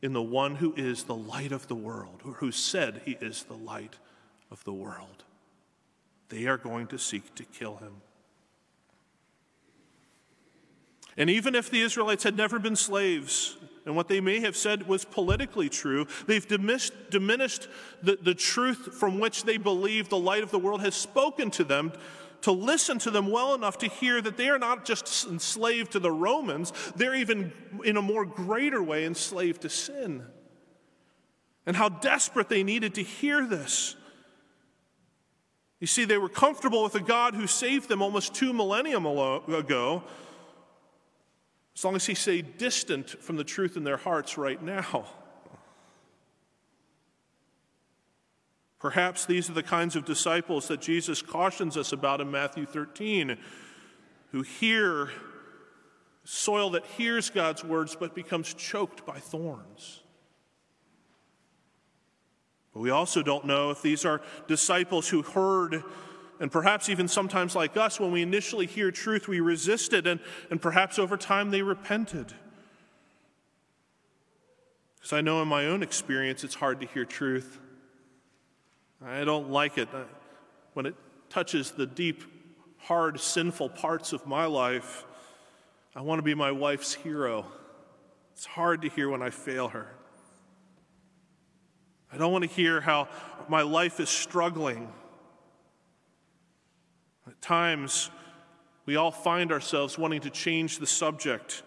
in 0.01 0.13
the 0.13 0.23
one 0.23 0.55
who 0.55 0.73
is 0.75 1.03
the 1.03 1.13
light 1.13 1.51
of 1.51 1.67
the 1.67 1.75
world, 1.75 2.21
or 2.25 2.33
who 2.33 2.51
said 2.51 3.03
he 3.05 3.15
is 3.21 3.43
the 3.43 3.53
light 3.53 3.97
of 4.49 4.63
the 4.63 4.73
world, 4.73 5.23
they 6.29 6.47
are 6.47 6.57
going 6.57 6.87
to 6.87 6.97
seek 6.97 7.35
to 7.35 7.43
kill 7.43 7.75
him. 7.75 8.01
And 11.15 11.29
even 11.29 11.53
if 11.53 11.69
the 11.69 11.81
Israelites 11.81 12.23
had 12.23 12.35
never 12.35 12.57
been 12.57 12.75
slaves, 12.75 13.55
and 13.85 13.95
what 13.95 14.07
they 14.07 14.19
may 14.19 14.39
have 14.39 14.57
said 14.57 14.87
was 14.87 15.05
politically 15.05 15.69
true, 15.69 16.07
they've 16.25 16.47
diminished, 16.47 16.93
diminished 17.11 17.67
the, 18.01 18.17
the 18.19 18.33
truth 18.33 18.95
from 18.95 19.19
which 19.19 19.43
they 19.43 19.57
believe 19.57 20.09
the 20.09 20.17
light 20.17 20.41
of 20.41 20.49
the 20.49 20.57
world 20.57 20.81
has 20.81 20.95
spoken 20.95 21.51
to 21.51 21.63
them 21.63 21.93
to 22.41 22.51
listen 22.51 22.99
to 22.99 23.11
them 23.11 23.29
well 23.29 23.53
enough 23.53 23.77
to 23.79 23.87
hear 23.87 24.21
that 24.21 24.37
they 24.37 24.49
are 24.49 24.59
not 24.59 24.85
just 24.85 25.27
enslaved 25.27 25.91
to 25.93 25.99
the 25.99 26.11
Romans, 26.11 26.73
they're 26.95 27.15
even 27.15 27.53
in 27.83 27.97
a 27.97 28.01
more 28.01 28.25
greater 28.25 28.81
way 28.81 29.05
enslaved 29.05 29.61
to 29.61 29.69
sin. 29.69 30.25
And 31.65 31.75
how 31.75 31.89
desperate 31.89 32.49
they 32.49 32.63
needed 32.63 32.95
to 32.95 33.03
hear 33.03 33.45
this. 33.45 33.95
You 35.79 35.87
see, 35.87 36.05
they 36.05 36.17
were 36.17 36.29
comfortable 36.29 36.83
with 36.83 36.95
a 36.95 36.99
God 36.99 37.35
who 37.35 37.47
saved 37.47 37.89
them 37.89 38.01
almost 38.01 38.33
two 38.33 38.53
millennium 38.53 39.05
ago, 39.05 40.03
as 41.75 41.83
long 41.83 41.95
as 41.95 42.05
He 42.05 42.15
stayed 42.15 42.57
distant 42.57 43.09
from 43.09 43.35
the 43.35 43.43
truth 43.43 43.77
in 43.77 43.83
their 43.83 43.97
hearts 43.97 44.37
right 44.37 44.61
now. 44.61 45.05
Perhaps 48.81 49.25
these 49.25 49.47
are 49.47 49.53
the 49.53 49.61
kinds 49.61 49.95
of 49.95 50.05
disciples 50.05 50.67
that 50.67 50.81
Jesus 50.81 51.21
cautions 51.21 51.77
us 51.77 51.93
about 51.93 52.19
in 52.19 52.31
Matthew 52.31 52.65
13, 52.65 53.37
who 54.31 54.41
hear 54.41 55.11
soil 56.23 56.71
that 56.71 56.85
hears 56.85 57.29
God's 57.29 57.63
words 57.63 57.95
but 57.95 58.15
becomes 58.15 58.55
choked 58.55 59.05
by 59.05 59.19
thorns. 59.19 60.01
But 62.73 62.79
we 62.79 62.89
also 62.89 63.21
don't 63.21 63.45
know 63.45 63.69
if 63.69 63.83
these 63.83 64.03
are 64.03 64.19
disciples 64.47 65.07
who 65.09 65.21
heard, 65.21 65.83
and 66.39 66.51
perhaps 66.51 66.89
even 66.89 67.07
sometimes 67.07 67.55
like 67.55 67.77
us, 67.77 67.99
when 67.99 68.11
we 68.11 68.23
initially 68.23 68.65
hear 68.65 68.89
truth, 68.89 69.27
we 69.27 69.41
resist 69.41 69.93
it, 69.93 70.07
and, 70.07 70.19
and 70.49 70.59
perhaps 70.59 70.97
over 70.97 71.17
time 71.17 71.51
they 71.51 71.61
repented. 71.61 72.33
Because 74.95 75.13
I 75.13 75.21
know 75.21 75.39
in 75.43 75.47
my 75.47 75.67
own 75.67 75.83
experience 75.83 76.43
it's 76.43 76.55
hard 76.55 76.79
to 76.81 76.87
hear 76.87 77.05
truth. 77.05 77.59
I 79.03 79.23
don't 79.23 79.49
like 79.49 79.77
it 79.77 79.89
uh, 79.93 80.03
when 80.73 80.85
it 80.85 80.95
touches 81.29 81.71
the 81.71 81.87
deep, 81.87 82.23
hard, 82.77 83.19
sinful 83.19 83.69
parts 83.69 84.13
of 84.13 84.27
my 84.27 84.45
life. 84.45 85.05
I 85.95 86.01
want 86.01 86.19
to 86.19 86.23
be 86.23 86.35
my 86.35 86.51
wife's 86.51 86.93
hero. 86.93 87.45
It's 88.33 88.45
hard 88.45 88.83
to 88.83 88.89
hear 88.89 89.09
when 89.09 89.21
I 89.21 89.31
fail 89.31 89.69
her. 89.69 89.87
I 92.13 92.17
don't 92.17 92.31
want 92.31 92.43
to 92.43 92.49
hear 92.49 92.79
how 92.79 93.07
my 93.47 93.63
life 93.63 93.99
is 93.99 94.09
struggling. 94.09 94.91
At 97.25 97.41
times, 97.41 98.11
we 98.85 98.97
all 98.97 99.11
find 99.11 99.51
ourselves 99.51 99.97
wanting 99.97 100.21
to 100.21 100.29
change 100.29 100.77
the 100.77 100.87
subject 100.87 101.63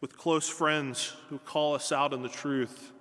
with 0.00 0.16
close 0.16 0.48
friends 0.48 1.12
who 1.28 1.38
call 1.38 1.74
us 1.74 1.92
out 1.92 2.12
on 2.12 2.22
the 2.22 2.28
truth. 2.28 2.92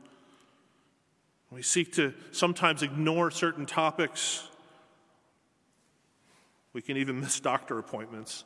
We 1.54 1.62
seek 1.62 1.94
to 1.94 2.16
sometimes 2.32 2.82
ignore 2.82 3.30
certain 3.30 3.68
topics. 3.68 4.48
We 6.74 6.82
can 6.82 6.98
even 6.98 7.20
miss 7.20 7.40
doctor 7.40 7.78
appointments 7.78 8.44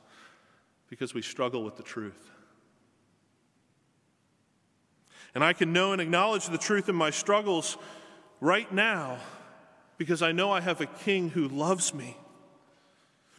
because 0.89 1.13
we 1.13 1.21
struggle 1.21 1.63
with 1.63 1.77
the 1.77 1.83
truth. 1.83 2.31
And 5.33 5.41
I 5.41 5.53
can 5.53 5.71
know 5.71 5.93
and 5.93 6.01
acknowledge 6.01 6.47
the 6.47 6.57
truth 6.57 6.89
in 6.89 6.95
my 6.95 7.09
struggles 7.09 7.77
right 8.41 8.69
now 8.73 9.19
because 9.97 10.21
I 10.21 10.33
know 10.33 10.51
I 10.51 10.59
have 10.59 10.81
a 10.81 10.85
king 10.85 11.29
who 11.29 11.47
loves 11.47 11.93
me. 11.93 12.17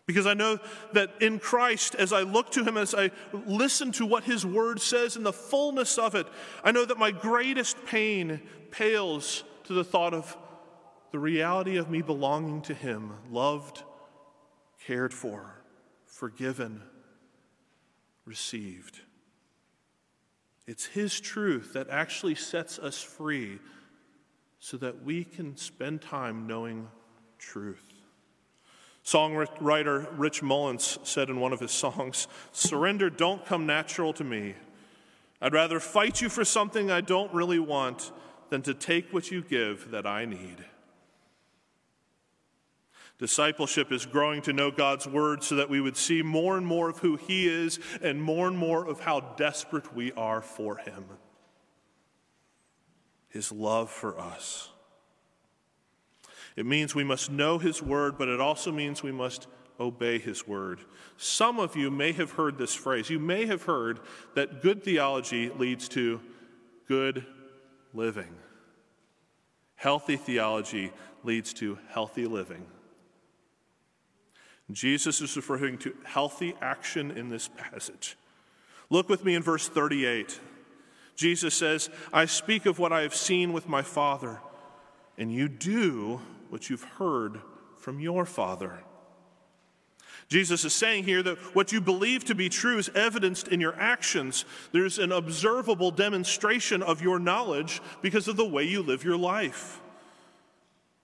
Because 0.07 0.27
I 0.27 0.33
know 0.33 0.59
that 0.95 1.11
in 1.21 1.39
Christ, 1.39 1.95
as 1.95 2.15
I 2.15 2.23
look 2.23 2.51
to 2.53 2.65
him, 2.65 2.79
as 2.79 2.95
I 2.95 3.11
listen 3.35 3.93
to 3.93 4.07
what 4.07 4.25
his 4.25 4.47
word 4.47 4.81
says 4.81 5.17
in 5.17 5.25
the 5.25 5.33
fullness 5.35 5.99
of 5.99 6.15
it, 6.15 6.27
I 6.65 6.73
know 6.73 6.87
that 6.87 6.97
my 6.97 7.11
greatest 7.11 7.85
pain 7.85 8.41
pales 8.71 9.45
to 9.69 9.75
the 9.75 9.85
thought 9.85 10.15
of 10.15 10.35
the 11.13 11.19
reality 11.19 11.77
of 11.77 11.91
me 11.91 12.01
belonging 12.01 12.63
to 12.63 12.73
Him, 12.73 13.13
loved, 13.31 13.83
cared 14.87 15.13
for, 15.13 15.61
forgiven, 16.07 16.83
received. 18.25 19.01
It's 20.67 20.87
His 20.87 21.21
truth 21.21 21.75
that 21.75 21.91
actually 21.91 22.35
sets 22.35 22.79
us 22.79 23.03
free 23.03 23.59
so 24.59 24.79
that 24.79 25.05
we 25.05 25.23
can 25.23 25.55
spend 25.59 26.01
time 26.01 26.47
knowing 26.47 26.89
truth. 27.39 27.93
Songwriter 29.05 30.09
Rich 30.17 30.43
Mullins 30.43 30.99
said 31.03 31.29
in 31.29 31.41
one 31.41 31.53
of 31.53 31.61
his 31.61 31.73
songs 31.73 32.27
Surrender 32.53 33.11
don't 33.11 33.45
come 33.45 33.67
natural 33.67 34.15
to 34.15 34.25
me. 34.25 34.55
I'd 35.43 35.53
rather 35.53 35.79
fight 35.79 36.23
you 36.23 36.31
for 36.31 36.45
something 36.45 36.91
I 36.91 37.03
don't 37.03 37.33
really 37.35 37.59
want 37.59 38.13
than 38.51 38.63
to 38.63 38.75
take 38.75 39.13
what 39.13 39.31
you 39.31 39.43
give 39.43 39.91
that 39.91 40.07
I 40.07 40.25
need. 40.25 40.65
Discipleship 43.19 43.91
is 43.91 44.07
growing 44.07 44.43
to 44.43 44.53
know 44.53 44.71
God's 44.71 45.07
word 45.07 45.43
so 45.43 45.57
that 45.57 45.69
we 45.69 45.81
would 45.81 45.97
see 45.97 46.23
more 46.23 46.57
and 46.57 46.65
more 46.65 46.89
of 46.89 46.99
who 46.99 47.17
He 47.17 47.49
is 47.49 47.81
and 48.01 48.23
more 48.23 48.47
and 48.47 48.57
more 48.57 48.87
of 48.87 49.01
how 49.01 49.21
desperate 49.21 49.95
we 49.95 50.13
are 50.13 50.41
for 50.41 50.77
Him. 50.77 51.05
His 53.29 53.51
love 53.51 53.91
for 53.91 54.19
us. 54.19 54.71
It 56.55 56.65
means 56.65 56.95
we 56.95 57.05
must 57.05 57.31
know 57.31 57.59
His 57.59 57.83
word, 57.83 58.17
but 58.19 58.29
it 58.29 58.41
also 58.41 58.71
means 58.71 59.03
we 59.03 59.13
must 59.13 59.49
obey 59.81 60.21
His 60.21 60.47
word. 60.47 60.81
Some 61.17 61.59
of 61.59 61.75
you 61.77 61.91
may 61.91 62.13
have 62.13 62.33
heard 62.33 62.57
this 62.57 62.75
phrase. 62.75 63.11
You 63.11 63.19
may 63.19 63.47
have 63.47 63.65
heard 63.65 63.99
that 64.37 64.63
good 64.63 64.85
theology 64.85 65.51
leads 65.51 65.89
to 65.91 66.21
good 66.87 67.27
living. 67.95 68.35
Healthy 69.77 70.17
theology 70.17 70.93
leads 71.23 71.53
to 71.55 71.79
healthy 71.89 72.27
living. 72.27 72.67
Jesus 74.71 75.21
is 75.21 75.35
referring 75.37 75.79
to 75.79 75.95
healthy 76.05 76.55
action 76.61 77.11
in 77.11 77.31
this 77.31 77.49
passage. 77.49 78.17
Look 78.91 79.09
with 79.09 79.25
me 79.25 79.35
in 79.35 79.43
verse 79.43 79.69
38. 79.69 80.41
Jesus 81.17 81.55
says, 81.55 81.91
I 82.13 82.27
speak 82.27 82.67
of 82.67 82.79
what 82.79 82.93
I 82.93 83.03
have 83.03 83.15
seen 83.15 83.53
with 83.53 83.69
my 83.69 83.83
Father, 83.83 84.41
and 85.17 85.33
you 85.33 85.49
do 85.49 86.21
what 86.49 86.71
you've 86.71 86.85
heard 86.85 87.41
from 87.77 87.99
your 88.01 88.25
Father. 88.25 88.85
Jesus 90.29 90.65
is 90.65 90.75
saying 90.75 91.05
here 91.05 91.23
that 91.23 91.39
what 91.55 91.73
you 91.73 91.81
believe 91.81 92.25
to 92.27 92.35
be 92.35 92.49
true 92.49 92.79
is 92.79 92.91
evidenced 92.91 93.49
in 93.49 93.61
your 93.61 93.75
actions. 93.77 94.45
There's 94.73 94.99
an 94.99 95.13
observable 95.13 95.91
demonstration 95.91 96.83
of 96.83 97.01
your 97.01 97.19
knowledge 97.19 97.81
because 98.03 98.29
of 98.29 98.37
the 98.37 98.45
way 98.45 98.65
you 98.65 98.83
live 98.83 99.05
your 99.05 99.17
life. 99.17 99.81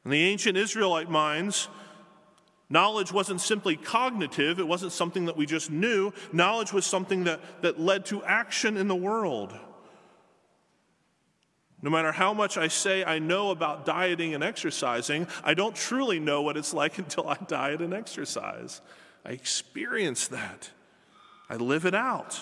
In 0.05 0.11
the 0.11 0.22
ancient 0.22 0.59
Israelite 0.59 1.11
minds, 1.11 1.68
knowledge 2.68 3.12
wasn't 3.12 3.40
simply 3.40 3.77
cognitive, 3.77 4.59
it 4.59 4.68
wasn't 4.68 4.92
something 4.92 5.24
that 5.27 5.37
we 5.37 5.46
just 5.46 5.70
knew. 5.70 6.12
Knowledge 6.33 6.72
was 6.72 6.85
something 6.85 7.24
that, 7.24 7.40
that 7.62 7.81
led 7.81 8.05
to 8.07 8.22
action 8.24 8.77
in 8.77 8.88
the 8.88 8.94
world. 8.94 9.55
No 11.85 11.90
matter 11.90 12.12
how 12.12 12.33
much 12.33 12.57
I 12.57 12.68
say 12.68 13.05
I 13.05 13.18
know 13.18 13.51
about 13.51 13.85
dieting 13.85 14.33
and 14.33 14.42
exercising, 14.42 15.27
I 15.44 15.53
don't 15.53 15.77
truly 15.77 16.18
know 16.18 16.40
what 16.40 16.57
it's 16.57 16.73
like 16.73 16.97
until 16.99 17.29
I 17.29 17.37
diet 17.47 17.83
and 17.83 17.92
exercise. 17.92 18.81
I 19.23 19.33
experience 19.33 20.29
that, 20.29 20.70
I 21.51 21.57
live 21.57 21.85
it 21.85 21.94
out. 21.94 22.40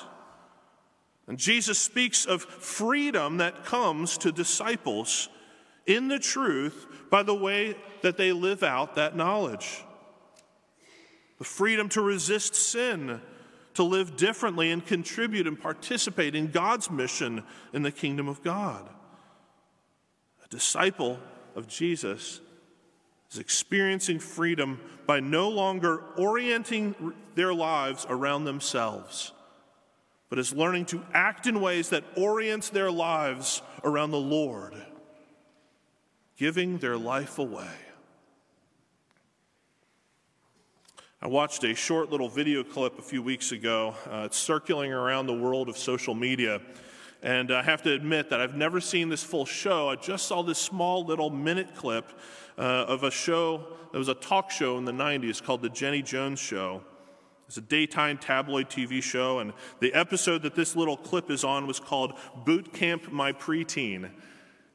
And 1.26 1.38
Jesus 1.38 1.81
speaks 1.81 2.24
of 2.24 2.42
freedom 2.42 3.38
that 3.38 3.64
comes 3.64 4.16
to 4.18 4.31
disciples 4.31 5.28
in 5.87 6.07
the 6.07 6.20
truth 6.20 6.87
by 7.11 7.24
the 7.24 7.35
way 7.35 7.74
that 8.02 8.16
they 8.16 8.31
live 8.31 8.62
out 8.62 8.94
that 8.94 9.16
knowledge. 9.16 9.83
The 11.38 11.44
freedom 11.44 11.88
to 11.90 12.00
resist 12.00 12.55
sin, 12.55 13.20
to 13.74 13.83
live 13.83 14.16
differently 14.16 14.70
and 14.70 14.87
contribute 14.87 15.48
and 15.48 15.61
participate 15.61 16.37
in 16.37 16.52
God's 16.52 16.92
mission 16.92 17.42
in 17.72 17.83
the 17.83 17.90
kingdom 17.90 18.28
of 18.28 18.40
God. 18.44 18.88
Disciple 20.52 21.18
of 21.56 21.66
Jesus 21.66 22.42
is 23.30 23.38
experiencing 23.38 24.18
freedom 24.18 24.82
by 25.06 25.18
no 25.18 25.48
longer 25.48 26.02
orienting 26.18 27.14
their 27.34 27.54
lives 27.54 28.04
around 28.10 28.44
themselves, 28.44 29.32
but 30.28 30.38
is 30.38 30.52
learning 30.52 30.84
to 30.84 31.02
act 31.14 31.46
in 31.46 31.58
ways 31.58 31.88
that 31.88 32.04
orients 32.18 32.68
their 32.68 32.90
lives 32.90 33.62
around 33.82 34.10
the 34.10 34.20
Lord, 34.20 34.74
giving 36.36 36.76
their 36.76 36.98
life 36.98 37.38
away. 37.38 37.72
I 41.22 41.28
watched 41.28 41.64
a 41.64 41.74
short 41.74 42.10
little 42.10 42.28
video 42.28 42.62
clip 42.62 42.98
a 42.98 43.02
few 43.02 43.22
weeks 43.22 43.52
ago. 43.52 43.94
Uh, 44.06 44.24
it's 44.26 44.36
circulating 44.36 44.92
around 44.92 45.28
the 45.28 45.32
world 45.32 45.70
of 45.70 45.78
social 45.78 46.14
media. 46.14 46.60
And 47.22 47.52
I 47.52 47.62
have 47.62 47.82
to 47.82 47.92
admit 47.92 48.30
that 48.30 48.40
I've 48.40 48.56
never 48.56 48.80
seen 48.80 49.08
this 49.08 49.22
full 49.22 49.46
show. 49.46 49.88
I 49.88 49.96
just 49.96 50.26
saw 50.26 50.42
this 50.42 50.58
small 50.58 51.04
little 51.04 51.30
minute 51.30 51.74
clip 51.76 52.11
uh, 52.58 52.62
of 52.62 53.04
a 53.04 53.11
show 53.11 53.64
that 53.92 53.98
was 53.98 54.08
a 54.08 54.14
talk 54.14 54.50
show 54.50 54.76
in 54.76 54.85
the 54.85 54.92
90s 54.92 55.42
called 55.42 55.62
The 55.62 55.68
Jenny 55.68 56.02
Jones 56.02 56.40
Show. 56.40 56.82
It's 57.46 57.58
a 57.58 57.61
daytime 57.61 58.18
tabloid 58.18 58.70
TV 58.70 59.02
show, 59.02 59.38
and 59.38 59.52
the 59.80 59.92
episode 59.92 60.42
that 60.42 60.54
this 60.54 60.74
little 60.74 60.96
clip 60.96 61.30
is 61.30 61.44
on 61.44 61.66
was 61.66 61.78
called 61.78 62.14
Boot 62.44 62.72
Camp 62.72 63.12
My 63.12 63.32
Preteen. 63.32 64.11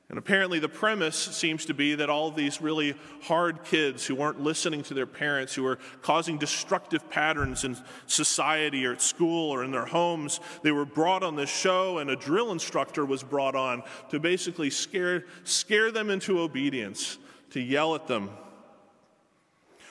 And 0.10 0.18
apparently, 0.18 0.60
the 0.60 0.70
premise 0.70 1.18
seems 1.18 1.66
to 1.66 1.74
be 1.74 1.96
that 1.96 2.10
all 2.10 2.32
these 2.32 2.62
really 2.62 2.96
hard 3.24 3.66
kids 3.66 4.06
who 4.06 4.16
weren't 4.16 4.40
listening 4.40 4.82
to 4.84 4.94
their 4.94 5.06
parents, 5.06 5.54
who 5.54 5.64
were 5.64 5.80
causing 6.02 6.38
destructive 6.38 7.10
patterns 7.10 7.66
in 7.66 7.76
society 8.06 8.86
or 8.86 8.94
at 8.94 9.02
school 9.02 9.52
or 9.52 9.66
in 9.66 9.72
their 9.72 9.86
homes, 9.86 10.40
they 10.64 10.72
were 10.72 10.86
brought 10.86 11.24
on 11.24 11.36
this 11.36 11.50
show, 11.50 11.98
and 11.98 12.10
a 12.10 12.16
drill 12.16 12.54
instructor 12.54 13.06
was 13.06 13.22
brought 13.22 13.54
on 13.54 13.84
to 14.10 14.18
basically 14.18 14.70
scare, 14.70 15.26
scare 15.44 15.92
them 15.92 16.10
into 16.10 16.40
obedience, 16.40 17.18
to 17.50 17.60
yell 17.60 17.94
at 17.94 18.08
them. 18.08 18.30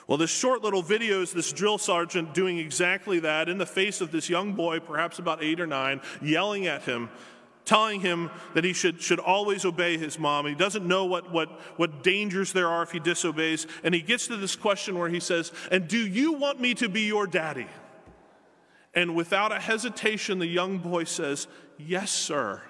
Well, 0.07 0.17
this 0.17 0.31
short 0.31 0.63
little 0.63 0.81
video 0.81 1.21
is 1.21 1.31
this 1.31 1.51
drill 1.51 1.77
sergeant 1.77 2.33
doing 2.33 2.57
exactly 2.57 3.19
that 3.19 3.49
in 3.49 3.59
the 3.59 3.65
face 3.67 4.01
of 4.01 4.11
this 4.11 4.29
young 4.29 4.53
boy, 4.53 4.79
perhaps 4.79 5.19
about 5.19 5.43
eight 5.43 5.59
or 5.59 5.67
nine, 5.67 6.01
yelling 6.23 6.65
at 6.65 6.83
him 6.83 7.09
telling 7.67 7.99
him 7.99 8.31
that 8.55 8.63
he 8.63 8.73
should, 8.73 9.01
should 9.01 9.19
always 9.19 9.65
obey 9.65 9.97
his 9.97 10.17
mom. 10.17 10.47
He 10.47 10.55
doesn't 10.55 10.87
know 10.87 11.05
what, 11.05 11.31
what, 11.31 11.49
what 11.75 12.01
dangers 12.01 12.53
there 12.53 12.69
are 12.69 12.81
if 12.81 12.91
he 12.91 12.99
disobeys. 12.99 13.67
And 13.83 13.93
he 13.93 14.01
gets 14.01 14.27
to 14.27 14.37
this 14.37 14.55
question 14.55 14.97
where 14.97 15.09
he 15.09 15.19
says, 15.19 15.51
And 15.69 15.87
do 15.87 15.99
you 15.99 16.33
want 16.33 16.59
me 16.59 16.73
to 16.75 16.89
be 16.89 17.01
your 17.01 17.27
daddy? 17.27 17.67
And 18.95 19.15
without 19.15 19.51
a 19.51 19.59
hesitation, 19.59 20.39
the 20.39 20.47
young 20.47 20.79
boy 20.79 21.03
says, 21.03 21.47
Yes, 21.77 22.11
sir. 22.11 22.61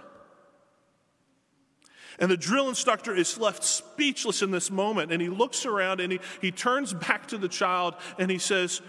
And 2.19 2.31
the 2.31 2.37
drill 2.37 2.67
instructor 2.67 3.15
is 3.15 3.37
left 3.37 3.63
speechless 3.63 4.41
in 4.41 4.49
this 4.49 4.71
moment. 4.71 5.11
And 5.11 5.21
he 5.21 5.29
looks 5.29 5.67
around 5.67 5.99
and 5.99 6.11
he, 6.11 6.19
he 6.41 6.51
turns 6.51 6.91
back 6.91 7.27
to 7.27 7.37
the 7.37 7.47
child 7.47 7.93
and 8.17 8.31
he 8.31 8.39
says, 8.39 8.81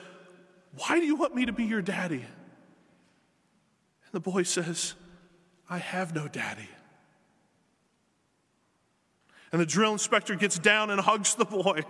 Why 0.78 0.98
do 0.98 1.04
you 1.04 1.16
want 1.16 1.34
me 1.34 1.44
to 1.44 1.52
be 1.52 1.64
your 1.64 1.82
daddy? 1.82 2.24
And 2.24 4.12
the 4.12 4.20
boy 4.20 4.44
says, 4.44 4.94
I 5.68 5.78
have 5.78 6.14
no 6.14 6.28
daddy. 6.28 6.68
And 9.52 9.60
the 9.60 9.66
drill 9.66 9.92
inspector 9.92 10.34
gets 10.34 10.58
down 10.58 10.90
and 10.90 11.00
hugs 11.00 11.34
the 11.34 11.44
boy, 11.44 11.82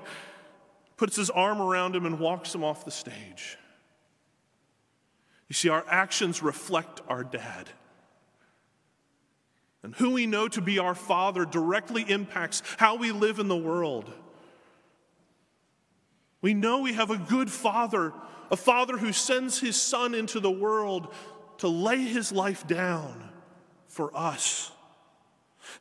puts 0.97 1.17
his 1.17 1.31
arm 1.31 1.61
around 1.61 1.95
him, 1.95 2.07
and 2.07 2.19
walks 2.19 2.55
him 2.55 2.65
off 2.65 2.85
the 2.85 2.91
stage. 2.91 3.57
You 5.49 5.55
see, 5.55 5.69
our 5.69 5.85
actions 5.89 6.43
reflect 6.43 7.01
our 7.09 7.25
dad. 7.25 7.69
And 9.83 9.95
who 9.95 10.11
we 10.11 10.27
know 10.27 10.49
to 10.49 10.61
be 10.61 10.79
our 10.79 10.95
father 10.95 11.45
directly 11.45 12.03
impacts 12.03 12.63
how 12.79 12.97
we 12.97 13.13
live 13.13 13.39
in 13.39 13.49
the 13.49 13.57
world. 13.57 14.13
We 16.41 16.55
know 16.55 16.81
we 16.81 16.93
have 16.95 17.11
a 17.11 17.17
good 17.17 17.51
father, 17.51 18.13
a 18.51 18.57
father 18.57 18.99
who 18.99 19.13
sends 19.13 19.59
his 19.59 19.81
son 19.81 20.15
into 20.15 20.41
the 20.41 20.51
world 20.51 21.13
to 21.59 21.69
lay 21.69 21.99
his 21.99 22.31
life 22.31 22.67
down 22.67 23.28
for 23.89 24.17
us. 24.17 24.71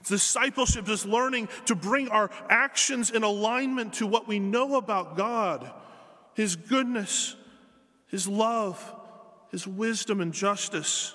Discipleship 0.08 0.90
is 0.90 1.06
learning 1.06 1.50
to 1.66 1.76
bring 1.76 2.10
our 2.10 2.30
actions 2.50 3.10
in 3.10 3.24
alignment 3.24 3.94
to 3.94 4.08
what 4.08 4.28
we 4.28 4.40
know 4.40 4.76
about 4.76 5.16
God, 5.16 5.72
His 6.34 6.56
goodness, 6.56 7.36
His 8.08 8.28
love, 8.28 8.94
His 9.50 9.68
wisdom, 9.68 10.22
and 10.22 10.34
justice. 10.34 11.14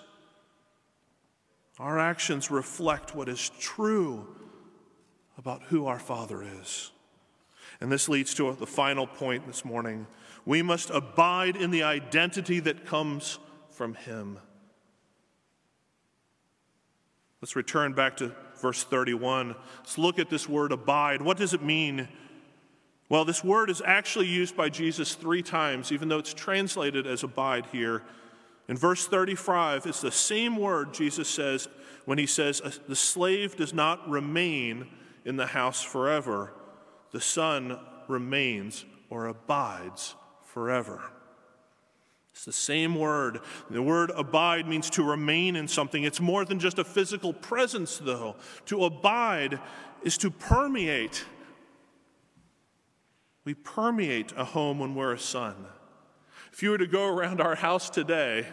Our 1.78 1.98
actions 1.98 2.50
reflect 2.50 3.14
what 3.14 3.28
is 3.28 3.50
true 3.58 4.26
about 5.38 5.62
who 5.64 5.86
our 5.86 5.98
Father 5.98 6.44
is. 6.60 6.92
And 7.80 7.90
this 7.90 8.08
leads 8.08 8.34
to 8.34 8.52
the 8.52 8.66
final 8.66 9.06
point 9.06 9.46
this 9.46 9.64
morning. 9.64 10.06
We 10.44 10.62
must 10.62 10.90
abide 10.90 11.56
in 11.56 11.70
the 11.70 11.82
identity 11.82 12.60
that 12.60 12.86
comes 12.86 13.38
from 13.70 13.94
Him. 13.94 14.38
Let's 17.42 17.56
return 17.56 17.92
back 17.92 18.16
to 18.18 18.32
verse 18.60 18.84
31. 18.84 19.56
Let's 19.78 19.98
look 19.98 20.20
at 20.20 20.30
this 20.30 20.48
word 20.48 20.70
abide. 20.70 21.20
What 21.20 21.36
does 21.36 21.52
it 21.52 21.62
mean? 21.62 22.08
Well, 23.08 23.24
this 23.24 23.42
word 23.42 23.68
is 23.68 23.82
actually 23.84 24.28
used 24.28 24.56
by 24.56 24.68
Jesus 24.68 25.16
three 25.16 25.42
times, 25.42 25.90
even 25.90 26.08
though 26.08 26.20
it's 26.20 26.32
translated 26.32 27.06
as 27.06 27.24
abide 27.24 27.66
here. 27.72 28.04
In 28.68 28.76
verse 28.76 29.06
35, 29.06 29.86
it's 29.86 30.00
the 30.00 30.12
same 30.12 30.56
word 30.56 30.94
Jesus 30.94 31.28
says 31.28 31.68
when 32.04 32.16
he 32.16 32.26
says, 32.26 32.62
The 32.88 32.96
slave 32.96 33.56
does 33.56 33.74
not 33.74 34.08
remain 34.08 34.86
in 35.24 35.36
the 35.36 35.46
house 35.46 35.82
forever, 35.82 36.52
the 37.10 37.20
son 37.20 37.78
remains 38.08 38.84
or 39.10 39.26
abides 39.26 40.14
forever. 40.46 41.11
It's 42.32 42.44
the 42.44 42.52
same 42.52 42.94
word. 42.94 43.40
The 43.70 43.82
word 43.82 44.10
abide 44.14 44.66
means 44.66 44.88
to 44.90 45.02
remain 45.02 45.54
in 45.54 45.68
something. 45.68 46.02
It's 46.04 46.20
more 46.20 46.44
than 46.44 46.58
just 46.58 46.78
a 46.78 46.84
physical 46.84 47.32
presence, 47.32 47.98
though. 47.98 48.36
To 48.66 48.84
abide 48.84 49.60
is 50.02 50.16
to 50.18 50.30
permeate. 50.30 51.24
We 53.44 53.54
permeate 53.54 54.32
a 54.36 54.44
home 54.44 54.78
when 54.78 54.94
we're 54.94 55.12
a 55.12 55.18
son. 55.18 55.66
If 56.52 56.62
you 56.62 56.70
were 56.70 56.78
to 56.78 56.86
go 56.86 57.06
around 57.06 57.40
our 57.40 57.54
house 57.54 57.90
today, 57.90 58.46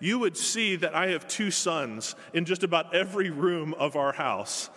you 0.00 0.18
would 0.18 0.36
see 0.36 0.76
that 0.76 0.94
I 0.94 1.08
have 1.08 1.26
two 1.26 1.50
sons 1.50 2.14
in 2.32 2.44
just 2.44 2.62
about 2.62 2.94
every 2.94 3.30
room 3.30 3.74
of 3.74 3.96
our 3.96 4.12
house. 4.12 4.70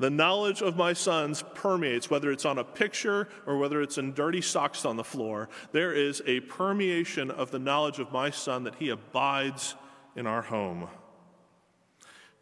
The 0.00 0.08
knowledge 0.08 0.62
of 0.62 0.78
my 0.78 0.94
sons 0.94 1.44
permeates, 1.54 2.08
whether 2.08 2.32
it's 2.32 2.46
on 2.46 2.56
a 2.56 2.64
picture 2.64 3.28
or 3.46 3.58
whether 3.58 3.82
it's 3.82 3.98
in 3.98 4.14
dirty 4.14 4.40
socks 4.40 4.86
on 4.86 4.96
the 4.96 5.04
floor. 5.04 5.50
There 5.72 5.92
is 5.92 6.22
a 6.26 6.40
permeation 6.40 7.30
of 7.30 7.50
the 7.50 7.58
knowledge 7.58 7.98
of 7.98 8.10
my 8.10 8.30
son 8.30 8.64
that 8.64 8.76
he 8.76 8.88
abides 8.88 9.74
in 10.16 10.26
our 10.26 10.40
home. 10.40 10.88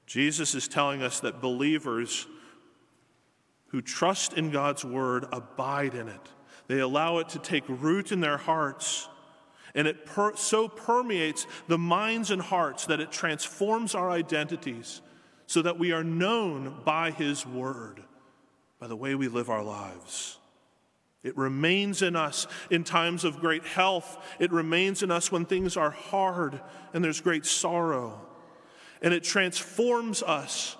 Jesus 0.07 0.55
is 0.55 0.69
telling 0.69 1.03
us 1.03 1.19
that 1.19 1.41
believers 1.41 2.29
who 3.71 3.83
trust 3.83 4.35
in 4.35 4.53
God's 4.53 4.85
word 4.85 5.27
abide 5.33 5.95
in 5.95 6.07
it. 6.07 6.29
They 6.69 6.79
allow 6.79 7.19
it 7.19 7.29
to 7.31 7.41
take 7.41 7.65
root 7.67 8.13
in 8.13 8.21
their 8.21 8.39
hearts. 8.39 9.09
And 9.75 9.89
it 9.89 10.07
per- 10.07 10.37
so 10.37 10.69
permeates 10.69 11.45
the 11.67 11.77
minds 11.77 12.31
and 12.31 12.41
hearts 12.41 12.87
that 12.87 13.01
it 13.01 13.11
transforms 13.11 13.97
our 13.97 14.11
identities 14.13 15.01
so 15.49 15.63
that 15.63 15.79
we 15.79 15.93
are 15.93 16.05
known 16.05 16.77
by 16.85 17.11
His 17.11 17.47
Word, 17.47 18.05
by 18.79 18.87
the 18.87 18.95
way 18.95 19.15
we 19.15 19.29
live 19.29 19.49
our 19.49 19.63
lives. 19.63 20.37
It 21.23 21.35
remains 21.39 22.03
in 22.03 22.17
us 22.17 22.47
in 22.71 22.85
times 22.85 23.25
of 23.25 23.41
great 23.41 23.65
health. 23.65 24.23
It 24.39 24.53
remains 24.53 25.03
in 25.03 25.11
us 25.11 25.33
when 25.33 25.47
things 25.47 25.75
are 25.79 25.91
hard 25.91 26.61
and 26.93 27.03
there's 27.03 27.23
great 27.23 27.47
sorrow. 27.47 28.21
And 29.01 29.15
it 29.15 29.25
transforms 29.25 30.23
us 30.23 30.77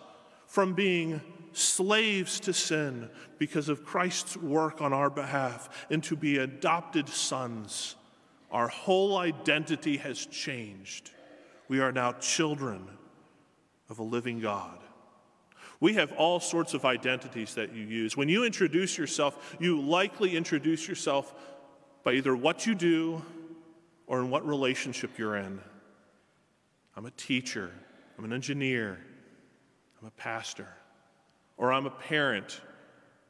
from 0.47 0.75
being 0.75 1.23
slaves 1.55 2.39
to 2.41 2.53
sin 2.53 3.09
because 3.39 3.71
of 3.71 3.87
Christ's 3.87 4.37
work 4.37 4.83
on 4.83 4.93
our 4.93 5.09
behalf 5.09 5.87
into 5.89 6.15
be 6.15 6.37
adopted 6.37 7.09
sons. 7.09 7.97
Our 8.51 8.69
whole 8.69 9.17
identity 9.17 9.97
has 9.97 10.27
changed. 10.27 11.11
We 11.69 11.81
are 11.81 11.91
now 11.91 12.13
children 12.13 12.87
of 13.89 13.99
a 13.99 14.03
living 14.03 14.41
God. 14.41 14.79
We 15.81 15.95
have 15.95 16.13
all 16.13 16.41
sorts 16.41 16.75
of 16.75 16.85
identities 16.85 17.55
that 17.55 17.73
you 17.73 17.85
use. 17.85 18.17
When 18.17 18.29
you 18.29 18.45
introduce 18.45 18.99
yourself, 18.99 19.57
you 19.61 19.81
likely 19.81 20.37
introduce 20.37 20.89
yourself 20.89 21.33
by 22.03 22.15
either 22.15 22.35
what 22.35 22.67
you 22.67 22.75
do 22.75 23.23
or 24.07 24.21
in 24.21 24.31
what 24.31 24.47
relationship 24.47 25.19
you're 25.19 25.37
in. 25.37 25.61
I'm 26.97 27.07
a 27.07 27.13
teacher, 27.13 27.71
I'm 28.17 28.25
an 28.25 28.33
engineer, 28.33 28.99
I'm 30.01 30.09
a 30.09 30.13
pastor, 30.13 30.67
or 31.57 31.73
I'm 31.73 31.87
a 31.87 31.91
parent, 31.91 32.61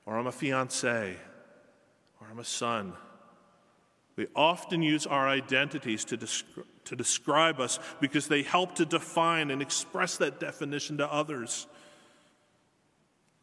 or 0.06 0.16
I'm 0.16 0.26
a 0.26 0.32
fiance, 0.32 1.16
or 2.20 2.26
I'm 2.30 2.38
a 2.38 2.44
son. 2.44 2.94
We 4.16 4.26
often 4.34 4.82
use 4.82 5.06
our 5.06 5.28
identities 5.28 6.04
to, 6.06 6.16
descri- 6.16 6.64
to 6.88 6.96
describe 6.96 7.60
us 7.60 7.78
because 8.00 8.28
they 8.28 8.42
help 8.42 8.74
to 8.76 8.84
define 8.84 9.50
and 9.50 9.62
express 9.62 10.16
that 10.18 10.40
definition 10.40 10.98
to 10.98 11.12
others. 11.12 11.66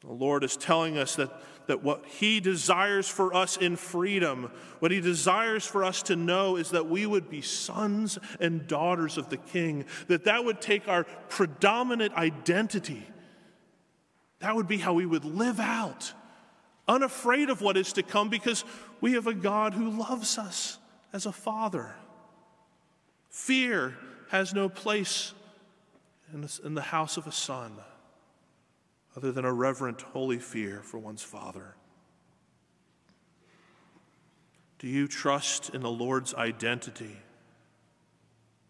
The 0.01 0.11
Lord 0.11 0.43
is 0.43 0.55
telling 0.55 0.97
us 0.97 1.15
that, 1.15 1.31
that 1.67 1.83
what 1.83 2.05
He 2.05 2.39
desires 2.39 3.07
for 3.07 3.33
us 3.33 3.57
in 3.57 3.75
freedom, 3.75 4.51
what 4.79 4.91
He 4.91 5.01
desires 5.01 5.65
for 5.65 5.83
us 5.83 6.03
to 6.03 6.15
know 6.15 6.57
is 6.57 6.71
that 6.71 6.87
we 6.87 7.05
would 7.05 7.29
be 7.29 7.41
sons 7.41 8.19
and 8.39 8.67
daughters 8.67 9.17
of 9.17 9.29
the 9.29 9.37
King, 9.37 9.85
that 10.07 10.25
that 10.25 10.45
would 10.45 10.61
take 10.61 10.87
our 10.87 11.05
predominant 11.29 12.13
identity. 12.13 13.03
That 14.39 14.55
would 14.55 14.67
be 14.67 14.77
how 14.77 14.93
we 14.93 15.05
would 15.05 15.25
live 15.25 15.59
out 15.59 16.13
unafraid 16.87 17.49
of 17.49 17.61
what 17.61 17.77
is 17.77 17.93
to 17.93 18.03
come 18.03 18.29
because 18.29 18.63
we 19.01 19.13
have 19.13 19.27
a 19.27 19.33
God 19.33 19.73
who 19.73 19.89
loves 19.89 20.37
us 20.37 20.77
as 21.13 21.25
a 21.25 21.31
father. 21.31 21.95
Fear 23.35 23.97
has 24.29 24.53
no 24.53 24.69
place 24.69 25.33
in 26.63 26.73
the 26.73 26.81
house 26.81 27.17
of 27.17 27.27
a 27.27 27.33
son 27.33 27.73
other 29.13 29.33
than 29.33 29.43
a 29.43 29.51
reverent, 29.51 30.01
holy 30.01 30.39
fear 30.39 30.81
for 30.83 30.99
one's 30.99 31.21
father. 31.21 31.75
Do 34.79 34.87
you 34.87 35.09
trust 35.09 35.75
in 35.75 35.81
the 35.81 35.91
Lord's 35.91 36.33
identity? 36.33 37.17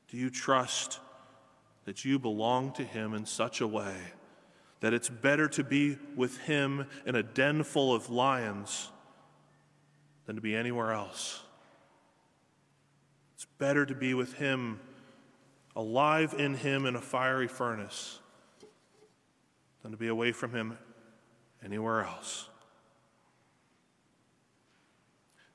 Do 0.07 0.17
you 0.17 0.31
trust 0.31 0.99
that 1.83 2.03
you 2.03 2.17
belong 2.17 2.73
to 2.73 2.83
Him 2.83 3.13
in 3.13 3.27
such 3.27 3.61
a 3.61 3.67
way 3.67 3.95
that 4.79 4.95
it's 4.95 5.09
better 5.09 5.47
to 5.47 5.63
be 5.63 5.99
with 6.15 6.37
him 6.39 6.87
in 7.05 7.15
a 7.15 7.23
den 7.23 7.61
full 7.61 7.93
of 7.93 8.09
lions 8.09 8.89
than 10.25 10.35
to 10.35 10.41
be 10.41 10.55
anywhere 10.55 10.91
else. 10.91 11.44
It's 13.45 13.59
better 13.59 13.85
to 13.85 13.93
be 13.93 14.15
with 14.15 14.33
him, 14.33 14.79
alive 15.75 16.33
in 16.35 16.55
him 16.55 16.87
in 16.87 16.95
a 16.95 17.01
fiery 17.01 17.47
furnace, 17.47 18.19
than 19.83 19.91
to 19.91 19.97
be 19.97 20.07
away 20.07 20.31
from 20.31 20.51
him 20.51 20.79
anywhere 21.63 22.01
else. 22.01 22.49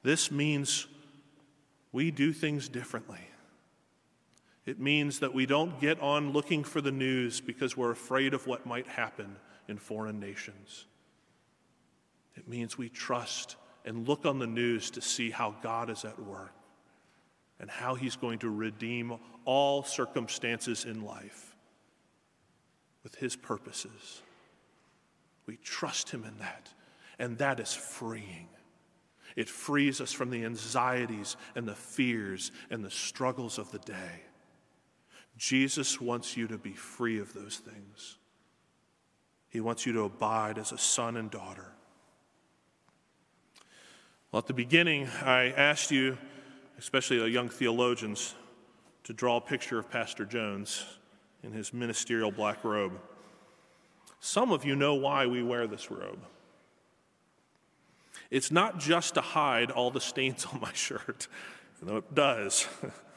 This 0.05 0.31
means 0.31 0.87
we 1.91 2.13
do 2.13 2.33
things 2.33 2.69
differently. 2.69 3.27
It 4.67 4.79
means 4.79 5.19
that 5.19 5.35
we 5.35 5.45
don't 5.45 5.81
get 5.81 6.01
on 6.01 6.33
looking 6.33 6.63
for 6.63 6.81
the 6.81 6.93
news 6.93 7.41
because 7.41 7.77
we're 7.77 7.91
afraid 7.91 8.35
of 8.35 8.47
what 8.47 8.67
might 8.67 8.87
happen 8.87 9.35
in 9.67 9.79
foreign 9.79 10.21
nations. 10.21 10.87
It 12.37 12.47
means 12.47 12.79
we 12.79 12.89
trust 12.89 13.57
and 13.85 14.07
look 14.07 14.25
on 14.25 14.39
the 14.39 14.47
news 14.47 14.93
to 14.93 15.01
see 15.01 15.31
how 15.31 15.57
God 15.61 15.91
is 15.91 16.05
at 16.05 16.21
work 16.23 16.53
and 17.61 17.71
how 17.71 17.95
He's 17.95 18.17
going 18.17 18.39
to 18.41 18.51
redeem 18.51 19.15
all 19.45 19.83
circumstances 19.83 20.85
in 20.85 21.05
life 21.05 21.55
with 23.03 23.15
His 23.17 23.37
purposes. 23.37 24.23
We 25.47 25.57
trust 25.57 26.11
Him 26.11 26.25
in 26.25 26.39
that, 26.39 26.71
and 27.19 27.39
that 27.39 27.61
is 27.61 27.75
freeing. 27.75 28.49
It 29.37 29.49
frees 29.49 30.01
us 30.01 30.13
from 30.13 30.31
the 30.31 30.45
anxieties 30.45 31.37
and 31.55 31.67
the 31.67 31.75
fears 31.75 32.51
and 32.71 32.85
the 32.85 32.91
struggles 32.91 33.59
of 33.59 33.71
the 33.71 33.79
day. 33.79 34.23
Jesus 35.37 36.01
wants 36.01 36.37
you 36.37 36.49
to 36.49 36.59
be 36.59 36.73
free 36.73 37.21
of 37.21 37.33
those 37.33 37.59
things. 37.59 38.19
He 39.49 39.61
wants 39.61 39.87
you 39.87 39.93
to 39.95 40.03
abide 40.03 40.59
as 40.59 40.73
a 40.73 40.79
son 40.79 41.17
and 41.17 41.31
daughter. 41.31 41.73
Well, 44.31 44.39
at 44.39 44.47
the 44.47 44.55
beginning, 44.55 45.09
I 45.23 45.53
asked 45.57 45.91
you, 45.91 46.19
especially 46.81 47.31
young 47.31 47.51
theologians, 47.51 48.35
to 49.05 49.13
draw 49.13 49.37
a 49.37 49.41
picture 49.41 49.79
of 49.79 49.91
Pastor 49.91 50.25
Jones 50.25 50.87
in 51.43 51.53
his 51.53 51.75
ministerial 51.75 52.31
black 52.31 52.65
robe. 52.65 52.99
Some 54.19 54.51
of 54.51 54.65
you 54.65 54.75
know 54.75 54.95
why 54.95 55.27
we 55.27 55.43
wear 55.43 55.67
this 55.67 55.91
robe. 55.91 56.21
It's 58.31 58.51
not 58.51 58.79
just 58.79 59.13
to 59.15 59.21
hide 59.21 59.71
all 59.71 59.91
the 59.91 60.01
stains 60.01 60.47
on 60.53 60.59
my 60.59 60.73
shirt, 60.73 61.29
though 61.83 61.99
it 61.99 62.15
does. 62.15 62.67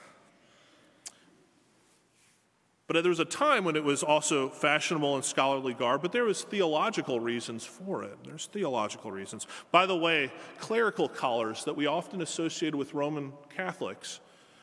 But 2.93 3.01
there 3.01 3.09
was 3.09 3.19
a 3.19 3.25
time 3.25 3.63
when 3.63 3.75
it 3.75 3.83
was 3.83 4.03
also 4.03 4.49
fashionable 4.49 5.15
and 5.15 5.25
scholarly 5.25 5.73
garb, 5.73 6.03
but 6.03 6.11
there 6.11 6.25
was 6.25 6.43
theological 6.43 7.19
reasons 7.19 7.65
for 7.65 8.03
it. 8.03 8.15
There's 8.23 8.45
theological 8.45 9.11
reasons. 9.11 9.47
By 9.71 9.87
the 9.87 9.97
way, 9.97 10.31
clerical 10.59 11.09
collars 11.09 11.65
that 11.65 11.75
we 11.75 11.87
often 11.87 12.21
associated 12.21 12.75
with 12.75 12.93
Roman 12.93 13.33
Catholics, 13.49 14.19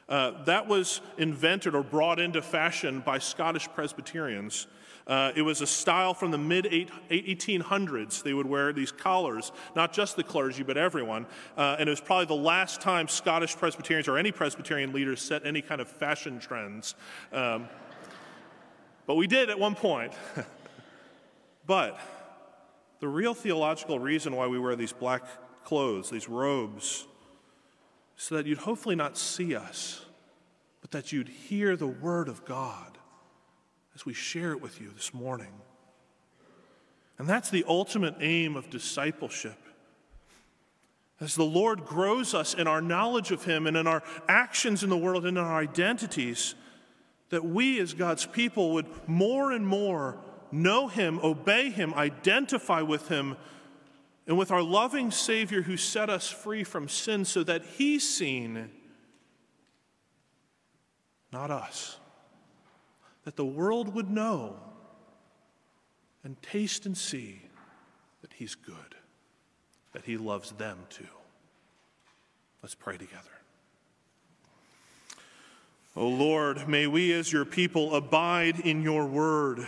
uh, 0.08 0.44
that 0.44 0.68
was 0.68 1.00
invented 1.18 1.74
or 1.74 1.82
brought 1.82 2.20
into 2.20 2.40
fashion 2.40 3.00
by 3.00 3.18
Scottish 3.18 3.68
Presbyterians. 3.74 4.68
Uh, 5.08 5.32
it 5.34 5.42
was 5.42 5.60
a 5.60 5.66
style 5.66 6.14
from 6.14 6.30
the 6.30 6.38
mid 6.38 6.66
1800s. 7.10 8.22
They 8.22 8.32
would 8.32 8.46
wear 8.46 8.72
these 8.72 8.92
collars, 8.92 9.50
not 9.74 9.92
just 9.92 10.14
the 10.14 10.22
clergy, 10.22 10.62
but 10.62 10.76
everyone. 10.76 11.26
Uh, 11.56 11.76
and 11.80 11.88
it 11.88 11.90
was 11.90 12.00
probably 12.00 12.26
the 12.26 12.40
last 12.40 12.80
time 12.80 13.08
Scottish 13.08 13.56
Presbyterians 13.56 14.06
or 14.06 14.18
any 14.18 14.30
Presbyterian 14.30 14.92
leaders 14.92 15.20
set 15.20 15.44
any 15.44 15.62
kind 15.62 15.80
of 15.80 15.88
fashion 15.88 16.38
trends. 16.38 16.94
Um, 17.32 17.68
but 19.06 19.14
we 19.14 19.26
did 19.26 19.50
at 19.50 19.58
one 19.58 19.74
point. 19.74 20.12
but 21.66 21.98
the 23.00 23.08
real 23.08 23.34
theological 23.34 23.98
reason 23.98 24.36
why 24.36 24.46
we 24.46 24.58
wear 24.58 24.76
these 24.76 24.92
black 24.92 25.24
clothes, 25.64 26.10
these 26.10 26.28
robes, 26.28 27.06
so 28.16 28.36
that 28.36 28.46
you'd 28.46 28.58
hopefully 28.58 28.94
not 28.94 29.16
see 29.16 29.54
us, 29.54 30.04
but 30.80 30.90
that 30.90 31.12
you'd 31.12 31.28
hear 31.28 31.76
the 31.76 31.86
word 31.86 32.28
of 32.28 32.44
God 32.44 32.98
as 33.94 34.04
we 34.04 34.12
share 34.12 34.52
it 34.52 34.60
with 34.60 34.80
you 34.80 34.90
this 34.94 35.12
morning. 35.14 35.52
And 37.18 37.28
that's 37.28 37.50
the 37.50 37.64
ultimate 37.68 38.16
aim 38.20 38.56
of 38.56 38.70
discipleship. 38.70 39.58
As 41.20 41.34
the 41.34 41.44
Lord 41.44 41.84
grows 41.84 42.32
us 42.32 42.54
in 42.54 42.66
our 42.66 42.80
knowledge 42.80 43.30
of 43.30 43.44
Him 43.44 43.66
and 43.66 43.76
in 43.76 43.86
our 43.86 44.02
actions 44.26 44.82
in 44.82 44.88
the 44.88 44.96
world 44.96 45.26
and 45.26 45.36
in 45.36 45.44
our 45.44 45.60
identities, 45.60 46.54
that 47.30 47.44
we 47.44 47.80
as 47.80 47.94
God's 47.94 48.26
people 48.26 48.74
would 48.74 48.86
more 49.08 49.52
and 49.52 49.66
more 49.66 50.18
know 50.52 50.88
Him, 50.88 51.18
obey 51.22 51.70
Him, 51.70 51.94
identify 51.94 52.82
with 52.82 53.08
Him, 53.08 53.36
and 54.26 54.36
with 54.36 54.50
our 54.50 54.62
loving 54.62 55.10
Savior 55.10 55.62
who 55.62 55.76
set 55.76 56.10
us 56.10 56.28
free 56.28 56.62
from 56.62 56.88
sin 56.88 57.24
so 57.24 57.42
that 57.44 57.64
He's 57.64 58.08
seen, 58.08 58.70
not 61.32 61.50
us. 61.50 61.96
That 63.24 63.36
the 63.36 63.44
world 63.44 63.94
would 63.94 64.10
know 64.10 64.56
and 66.24 66.40
taste 66.42 66.86
and 66.86 66.96
see 66.96 67.42
that 68.22 68.32
He's 68.32 68.54
good, 68.54 68.96
that 69.92 70.04
He 70.04 70.16
loves 70.16 70.52
them 70.52 70.78
too. 70.90 71.04
Let's 72.62 72.74
pray 72.74 72.96
together. 72.96 73.39
O 75.96 76.06
Lord, 76.06 76.68
may 76.68 76.86
we 76.86 77.12
as 77.12 77.32
your 77.32 77.44
people 77.44 77.94
abide 77.94 78.60
in 78.60 78.82
your 78.82 79.06
word 79.06 79.66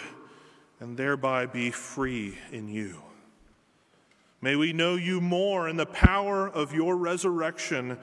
and 0.78 0.96
thereby 0.96 1.46
be 1.46 1.70
free 1.70 2.38
in 2.52 2.68
you. 2.68 3.02
May 4.40 4.56
we 4.56 4.72
know 4.72 4.94
you 4.94 5.20
more 5.20 5.68
in 5.68 5.76
the 5.76 5.87
power 5.87 6.48
of 6.48 6.74
your 6.74 6.96
resurrection, 6.96 7.98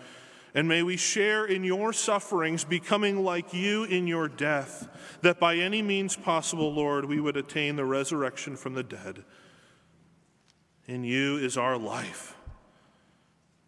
and 0.54 0.68
may 0.68 0.84
we 0.84 0.98
share 0.98 1.46
in 1.46 1.64
your 1.64 1.92
sufferings, 1.94 2.64
becoming 2.64 3.24
like 3.24 3.54
you 3.54 3.84
in 3.84 4.08
your 4.08 4.28
death, 4.28 4.88
that 5.22 5.40
by 5.40 5.56
any 5.56 5.82
means 5.82 6.16
possible, 6.16 6.74
Lord, 6.74 7.06
we 7.06 7.20
would 7.20 7.38
attain 7.38 7.76
the 7.76 7.86
resurrection 7.86 8.56
from 8.56 8.74
the 8.74 8.84
dead. 8.84 9.24
In 10.88 11.04
you 11.04 11.38
is 11.38 11.58
our 11.58 11.78
life. 11.78 12.36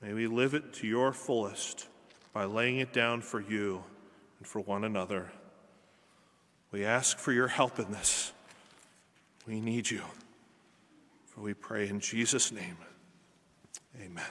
May 0.01 0.13
we 0.13 0.27
live 0.27 0.53
it 0.53 0.73
to 0.75 0.87
your 0.87 1.13
fullest 1.13 1.87
by 2.33 2.45
laying 2.45 2.79
it 2.79 2.93
down 2.93 3.21
for 3.21 3.39
you 3.39 3.83
for 4.51 4.59
one 4.59 4.83
another. 4.83 5.31
We 6.73 6.83
ask 6.83 7.17
for 7.17 7.31
your 7.31 7.47
help 7.47 7.79
in 7.79 7.89
this. 7.89 8.33
We 9.47 9.61
need 9.61 9.89
you. 9.89 10.01
For 11.27 11.39
we 11.39 11.53
pray 11.53 11.87
in 11.87 12.01
Jesus' 12.01 12.51
name. 12.51 12.75
Amen. 13.95 14.25